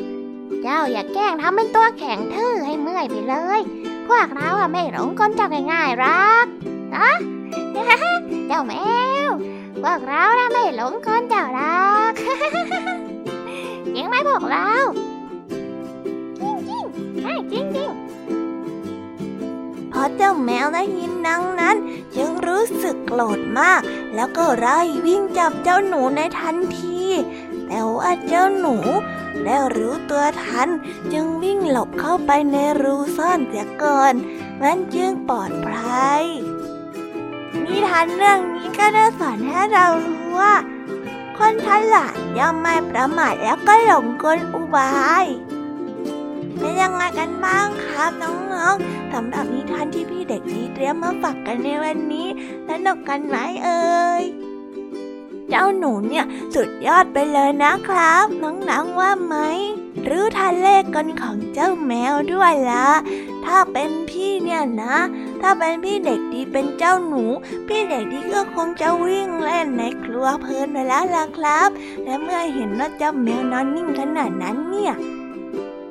[0.62, 3.60] เจ้าอย่าแกล้งทำเป็นตัวแข็งทื่อให้เมื่อยไปเลย
[4.08, 6.46] พวกเราอะไม่หลงกลเจ้าง่ายๆรัก
[6.94, 7.10] นะ
[8.48, 8.74] เจ้าแม
[9.28, 9.30] ว
[9.82, 12.12] พวกเรานะไม่หลงกลเจ้ารัก
[13.94, 14.68] จริงไหมพวกเรา
[17.22, 17.90] ใช่จริงจริง
[19.92, 21.76] พอเจ้าแมวได้ยินดังนั้น
[22.16, 23.80] จึงรู้สึกโกรธมาก
[24.14, 27.02] แล้วก็ไล่วิ่งจับเจ้าหนูในทันที
[27.66, 28.76] แต่ว่าเจ้าหนู
[29.44, 30.68] ได้รู้ตัวทัน
[31.12, 34.14] จึงวิ่งหลบเข้าไปในรูซ่อนเสียก่อน
[34.62, 36.22] มันจึงปลอดภัย
[37.64, 40.54] นิทานเรื่องนี้ก็ได้สอนให้เรารู้ว่า
[41.36, 44.92] คนฉลาดย่อมไม่ประมาทแล้วก็หลงกลอุบา
[45.22, 45.24] ย
[46.62, 52.28] เป็นยังไงกันบ้างครับน้องๆสำหรับนิทานที่พี่เด็กดีเตรียมมาฝากกันในวันนี้
[52.68, 54.24] สนุกกันไหมเอ่ย
[55.48, 59.36] เจ้าหนูเนี่ยสุดยอดไปเลยนะครับ น้องๆว่าไหม
[60.04, 62.88] หรือทันเลขกันของเจ้าแมวด้วยละ
[63.44, 64.96] ถ้าเป็นพี่เนี่ยนะ
[65.40, 67.24] ถ้าเป็นพี่เด็กดีเป็นเจ้าหนู
[67.68, 71.68] พี่เด็กดีก็คงจะวิ่งเล่นในครัวเพลินไปแล้วล่ะครับ
[72.04, 74.94] และเมื่อเห็นว่าเจ้าแมวนอนนิ่งขนาดนั้นเนี่ย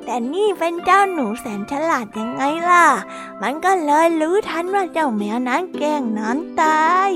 [0.04, 2.86] แต่นี่เป็นเจ้าหนูแสนฉลาดยังไงล่ะ
[3.42, 7.10] มันก็เลยรู้ทันว่าเจ้าแมวนั้นแกล้งนอนตาย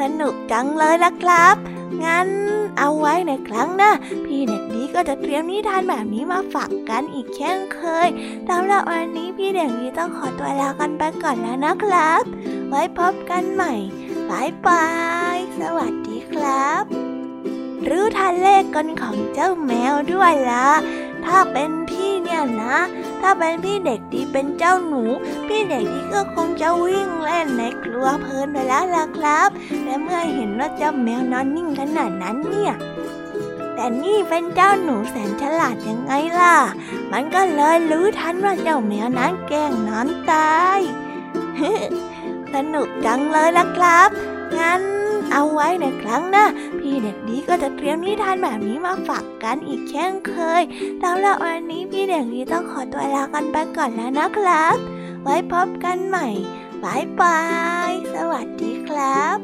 [0.00, 1.56] สนุกจังเลยละครับ
[2.04, 2.28] งั้น
[2.78, 3.90] เอาไว้ในครั้งหน้า
[4.24, 8.08] พี่เด็กดีก็จะเตรียมนิทานแบบนี้มาฝากกันอีกเช่นเคย
[8.48, 12.22] สำหรับวันนี้พี่เด็กดีต้องขอตัวลากันไปก่อนแล้วนะครับ
[12.68, 13.74] ไว้พบกันใหม่
[14.30, 14.86] บายบา
[15.36, 16.84] ย สวัสดีครับ
[17.88, 20.68] รู้ทันเลขกันของเจ้าแมวด้วยล่ะ
[21.26, 22.76] ถ้าเป็นพี่เนี่ยนะ
[23.20, 25.02] ถ้าเป็นพี่เด็กดีเป็นเจ้าหนู
[25.48, 29.48] พี่เด็กดีก็คงจะวิ่งเล่นในครัวเพลินไปแล้วล่ะครับ
[29.84, 32.74] และเมื่อเห็นว่าเจ้าแมวนอนนิ่งขนาดนั้นเนี่ย
[33.74, 36.56] แต่นี่เป็นเจ้าหนูแสนฉลาดยังไงล่ะ
[37.12, 40.80] มันก็เลยรู้ทันว่าเจ้าแมวนั้นแกล้งนอนตาย
[42.54, 44.08] สนุกจังเลยล่ะครับ
[44.58, 44.82] งั้น
[45.32, 46.46] เอาไว้ในครั้งหน้า
[46.78, 50.62] พี่เด็กดีก็จะเตรียมนิทานแบบนี้มาฝากกันอีกเช่นเคย
[51.02, 54.76] สำหรับวันนี้พี่เด็กดีต้องขอตัวลากันไปก่อนแล้วนะครับ
[55.22, 56.28] ไว้พบกันใหม่
[56.82, 57.40] บายบา
[57.90, 59.38] ย สวัสดีครับ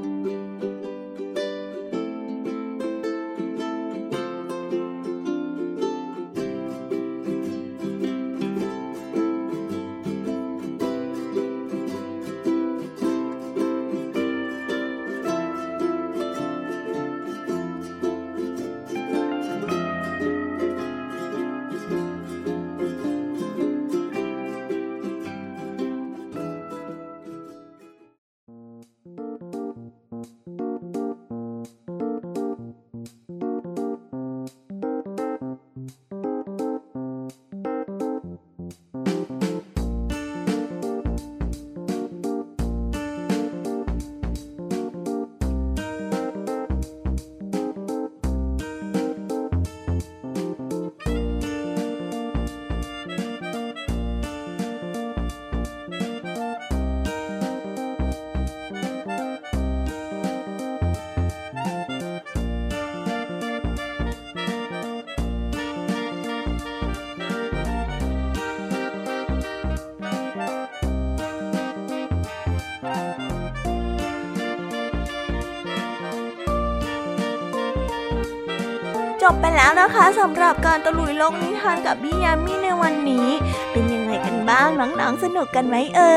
[79.64, 83.28] แล้วนะคะสำหรับการตะลุยโลกนิทานกับพี่ยามีในวันนี้
[83.70, 86.14] เป็นยังไงกันบ้างน้องๆสนุกกันไหมเอ่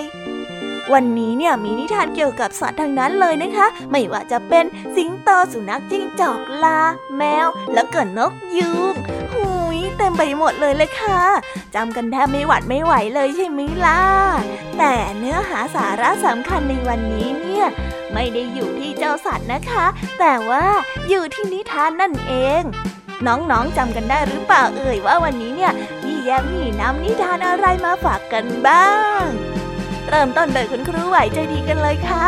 [0.92, 4.64] วันนี้เนี่ยมีนิทานเกี่ยวกับสัตว์ทั้งนั้นเลยนะคะ ไม่ว่าจะเป็น
[4.96, 6.80] สิงโตสุนัขจิ้งจอกลา
[7.16, 8.94] แมว แล้วก็นกยูง
[10.16, 11.22] ไปหมดเลยเลยค่ะ
[11.74, 14.02] จำกันแทบไม่หวัดไม่ไหวเลยใช่ไหมล่ะ
[14.78, 17.66] แต่เนื้อหาสาระสำคัญในวันนี้เนี่ย
[18.12, 19.86] ไม่ได้อยู่ที่เจ้าสัตว์นะคะ
[20.18, 20.64] แต่ว่า
[21.08, 22.62] อยู่ที่นิทานนั่นเอง
[23.26, 28.90] น้องๆจำกันได้หรือเปล่าเอ่ยว่าวันนี้เนี่ยพี่แยมมีนำนิทานอะไรมาฝากกันบ้า
[29.20, 29.22] ง
[30.08, 32.26] เริ่มต้นโดยคุณครูไหวใจดีกันเลยค่ะ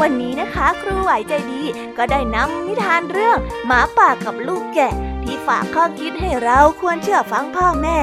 [0.00, 1.60] วันนี้นะคะ ครูไหวใจดี
[1.96, 4.94] ก็ได้นำนิทานเรื่องหมาป่ากับลูกแกะ
[5.28, 7.98] ที่ฝากข้อคิดให้เราควรเชื่อฟังพ่อแม่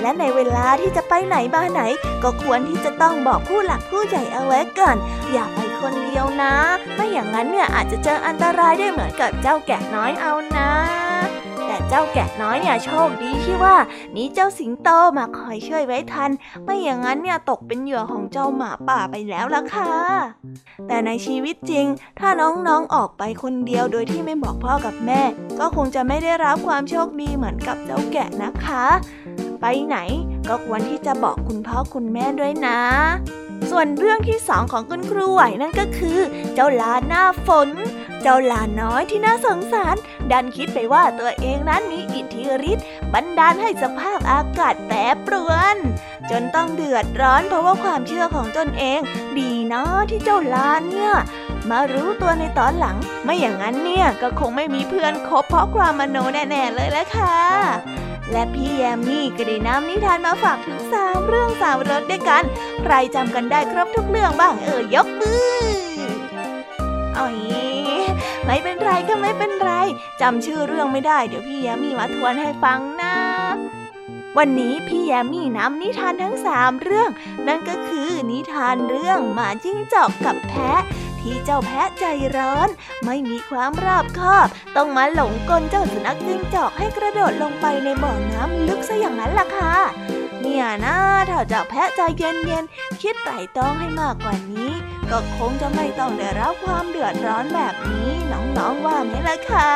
[0.00, 1.82] และในเวลาที่จะไปไหนมาไหน
[2.22, 4.96] ก็ควรที่จะต้องบอกผู้หลักผู้ใหญ่เอาไว้ก่อน
[5.32, 6.54] อย่าไปคนเดียวนะ
[6.94, 11.05] ไม่อย่างนั้นเนี่ยอาจจะเจออันตรายได้เหมือนกับเจ้าแกะน้อยเอานะ
[11.76, 13.76] แต่เจ้าแกะน้อยเนี่ยโชคดีที่ว่า
[14.16, 16.30] มีเจ้าสิงโตมาคอยช่วยไว้ทัน
[16.64, 19.92] ไม่อย่างนั้นเนี่ยตกเป็นเหยื่อของเจ้าหมาป่าไปแล้วล่ะค่ะ
[20.88, 21.86] แต่ในชีวิตจริง
[22.18, 25.22] ถ้าน้องๆออกไปคนเดียวโดยที่ไม่บอกพ่อกับแม่
[25.58, 28.84] ก็คงจะไม่ได้รับความโชคดีเหมือนกับเจ้าแกะนะคะ
[29.60, 29.96] ไปไหน
[30.48, 32.80] ก็ควรที่จะบอกคุณพ่อคุณแม่ด้วยนะ
[33.70, 36.18] ส่วนเรื่องที่สองของคุณครูไหวนั่นก็คือ
[36.54, 37.70] เจ้าลาหน้าฝน
[38.22, 39.96] เจ้าลาน้อยที่น่าสงสาร
[40.32, 44.96] ดันคิดไปว่าตัวเองนั้นมีอิทธิฤทธิ์บันดาลให้สภาพอากาศแปร
[45.26, 45.76] ปรวน
[46.30, 49.00] จนต้องเดือดร้อนเพราะว่าความเชื่อของตนเอง
[49.38, 51.12] ดีนะที่เจ้าลาเนี่ย
[51.70, 57.36] มารู้ตัวในตอนหลัง ไม่อย่างนั้นเนี่ยก็คงไม่มีเพื่อนคบเพราะความมโนแน่ๆเลยแหละค่ะ
[58.32, 62.42] และพี่แยมมี่ก็ได้นำนิทานมาฝากถึงสามเรื่องสามรสด้วยกัน
[62.82, 65.66] ใครจำกันได้ครบทุกเรื่องบ้างเอ่ยยกมือ
[67.14, 67.26] เอา
[68.46, 69.70] ไม่เป็นไรก็ไม่เป็นไร
[70.20, 73.14] จำชื่อเรื่องไม่ได้ เดี๋ยวพี่แยมมี่มาทวนให้ฟังนะ
[74.38, 77.10] วันนี้พี่แยมมี่นำนิทานทั้งสามเรื่อง
[77.46, 80.82] นั่นก็คือนิทานเรื่องหมาจิ้งจอกกับแพะ
[81.26, 82.04] ที่เจ้าแพะใจ
[82.36, 82.68] ร้อน
[83.04, 89.76] ไม่มีความรอบคอบ ต้องมาหลงกลเจ้าสุนัขจิ้งจอกให้กระโดดลงไปในบ่อน้ำลึกซะอย่างนั้นล่ะค่ะ
[90.40, 90.96] เนี่ยนะ
[91.30, 94.70] ถ้าเจ้าแพะใจเย็นๆคิดไตร่ตรองให้มากกว่านี้
[95.10, 99.72] ก็คงจะไม่ต้องได้รับความเดือดร้อนแบบนี้น้องๆว่าไหมล่ะคะ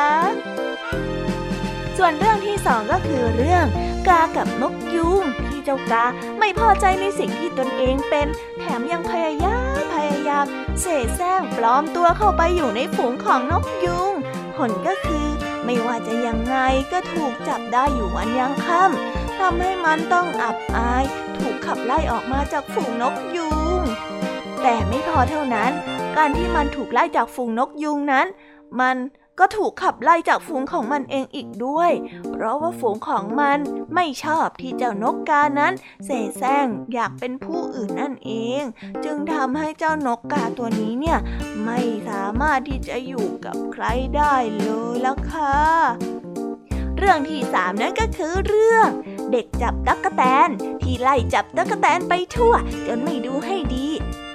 [1.97, 3.65] ส่วนเรื่องที่สองก็คือเรื่อง
[4.07, 6.05] กากับนกยุงที่เจ้ากา
[6.39, 8.27] ไม่พอใจในสิ่งที่ตนเองเป็น
[8.59, 10.47] แถมยังพยายามพ ยายาม
[10.81, 14.11] เสแสร้งปลอมตัวเข้าไปอยู่ในฝูงของนกยุง
[14.55, 15.27] ผลก็คือ
[15.65, 16.55] ไม่ว่าจะยังไง
[16.91, 21.03] ก็ถูกจับได้อยู่วันยังค่ำทำให้มันต้องอับอาย
[21.37, 23.81] ถูกขับไล่ออกมาจากฝูงนกยุง
[24.61, 25.71] แต่ไม่พอเท่านั้น
[26.17, 28.27] การที่มันถูกไล่จากฝูงนกยุงนั้น
[28.79, 28.95] มัน
[29.39, 31.91] ก็ถูกขับไล่จากฝูงของมันเองอีกด้วย
[32.31, 33.59] เพราะว่าฝูงของมัน
[33.95, 35.73] ไม่ชอบที่เจ้านกกานั้น
[36.05, 38.63] เสแสร้งอยากเป็นผู้อื่นนั่นเอง
[39.05, 41.19] จึงทำให้เจ้านกกาตัวนี้เนี่ย
[41.65, 41.79] ไม่
[42.09, 45.55] สามารถที่จะอยู่กับใครได้เลยละค่ะ
[46.97, 48.87] เรื่องที่สามนั่นก็คือเรื่อง
[49.31, 50.49] เด็กจับตั๊กแตน
[50.81, 52.53] ที่ไล่จับตั๊กแตนไปทั่ว
[52.87, 53.87] จนไม่ดูให้ดี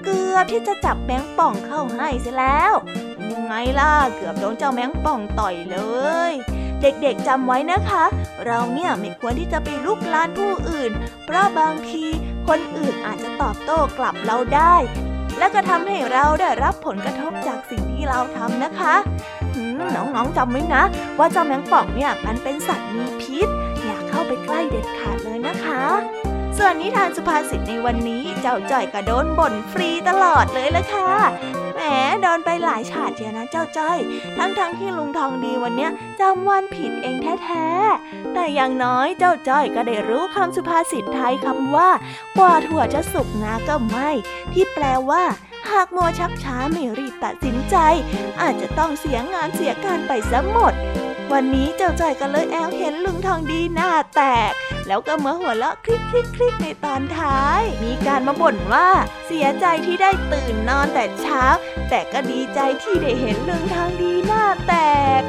[0.05, 2.72] เกือบที่จะจับแมงป่องเข้าให้เสียแล้ว
[3.46, 5.78] ไงล่ะ เกือบโดนเจ้าแมงป่องต่อยเล
[6.30, 6.32] ย
[6.82, 8.04] เด็กๆจำไว้นะคะ
[8.46, 10.92] เราเนี่ยไม่ควรที่จะไปลุกลานผู้อื่น
[11.24, 12.04] เพราะบางที
[12.48, 14.74] คนอื่นอาจจะตอบโต้กลับเราได้
[15.38, 18.94] และก็ทำให้เราได้รับผลกระทบจากสิ่งที่เราทำนะคะ
[19.96, 20.82] น้องๆจำไว้นะ
[21.18, 23.48] ว่าเจ้าแมงป่องเนี่ยมันเป็นสัตว์มีพิษ
[23.84, 25.82] อย่าเข้าไปใกล้เด็ดขาดเลยนะคะ
[26.58, 31.12] ส่วนนิทานสุภาษิตในวันนี้เจ้าจ้อยกระโดนบ่นฟรีตลอดเลยละค่ะ
[32.22, 33.99] โดนไปหลายฉาดเชียวนะเจ้าจ้อย
[34.37, 41.91] ทั้งๆทที่ลุงทองดีวันเนี้ยจำวันผิดเองแท้ๆ แต่อย่างน้อยเจ้าจ้อยก็ได้รู้คำสุภาษิตไทยคำว่า
[42.39, 44.11] กว่าถั่วจะสุกงาก็ไม่
[44.53, 45.24] ที่แปลว่า
[45.70, 47.76] หากมัวชักช้าไม่รีบตัดสินใจ
[48.41, 50.74] อาจจะต้องเสียงานเสียการไปซะหมด
[51.32, 54.52] วันนี้เจ้าจ้อยก็เลยแอบเห็นลุงทองดีหน้าแตก
[54.88, 58.88] แล้วก็มือหัวเราะคลิกคลิกคลิกในตอนท้าย มีการมาบ่นว่า
[59.26, 61.44] เสียใจที่ได้ตื่นนอนแต่เช้า
[61.90, 64.74] แต่ก็ดีใจที่ได้เห็นลุงทองดีหน้าแต
[65.20, 65.22] ก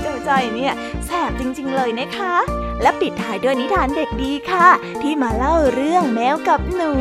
[0.00, 0.72] เจ้าจ้อยเนี่ย
[1.06, 2.34] แสบจริง ๆ เลยนะคะ
[2.82, 4.68] และปิดท้ายด้วยนิทานเด็กดีค่ะ
[5.02, 6.92] ที่มาเล่าเรื่องแมวกับหนู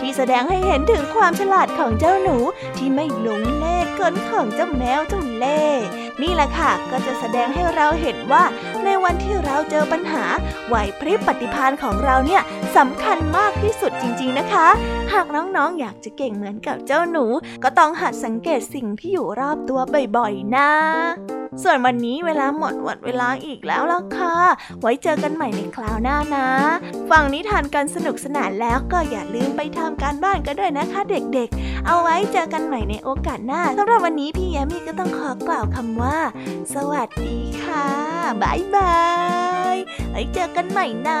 [0.00, 2.36] ที่แสดงให้เห็นถึงความฉลาดของเจ้าหนู
[2.76, 5.62] ที่ไม่หลงเล่ห์กลของเจ้าแมวเจ้าเล่
[6.22, 8.44] นี่แหละค่ะ ก็จะแสดงให้เราเห็นว่า
[8.84, 10.24] ในวันที่เราเจอปัญหา
[10.66, 12.42] ไหวพริบปฏิภาณของเราเนี่ย
[12.76, 14.66] สำคัญมากที่สุดจริง ๆนะคะ
[15.12, 17.24] หากน้องๆอยากจะเก่งเหมือนกับเจ้าหนู
[17.62, 19.80] ก็ต้องหัดสังเกตสิ่งที่อยู่รอบตัว
[20.16, 20.70] บ่อยๆนะ
[21.62, 24.36] ส่วนวันนี้เวลาหมดวัดเวลาอีกแล้วล่ะค่ะ
[24.80, 26.48] ไว้เจอกันใหม่ในคราวหน้านะ
[27.10, 36.18] ฟังนิทานกันสนุกสนานแล้วก็อย่าลืมไปทำการบ้านกันด้วยนะคะ เด็กๆ เอาไว้เจอกันใหม่ในโอกาสหน้าสำหรับวันนี้พี่แยมี่ก็ต้องขอกล่าวคำว่า
[36.74, 37.86] สวัสดีค่ะ
[38.42, 39.02] บายบา
[39.74, 39.76] ย
[40.10, 41.20] ไว้เจอกันใหม่นะ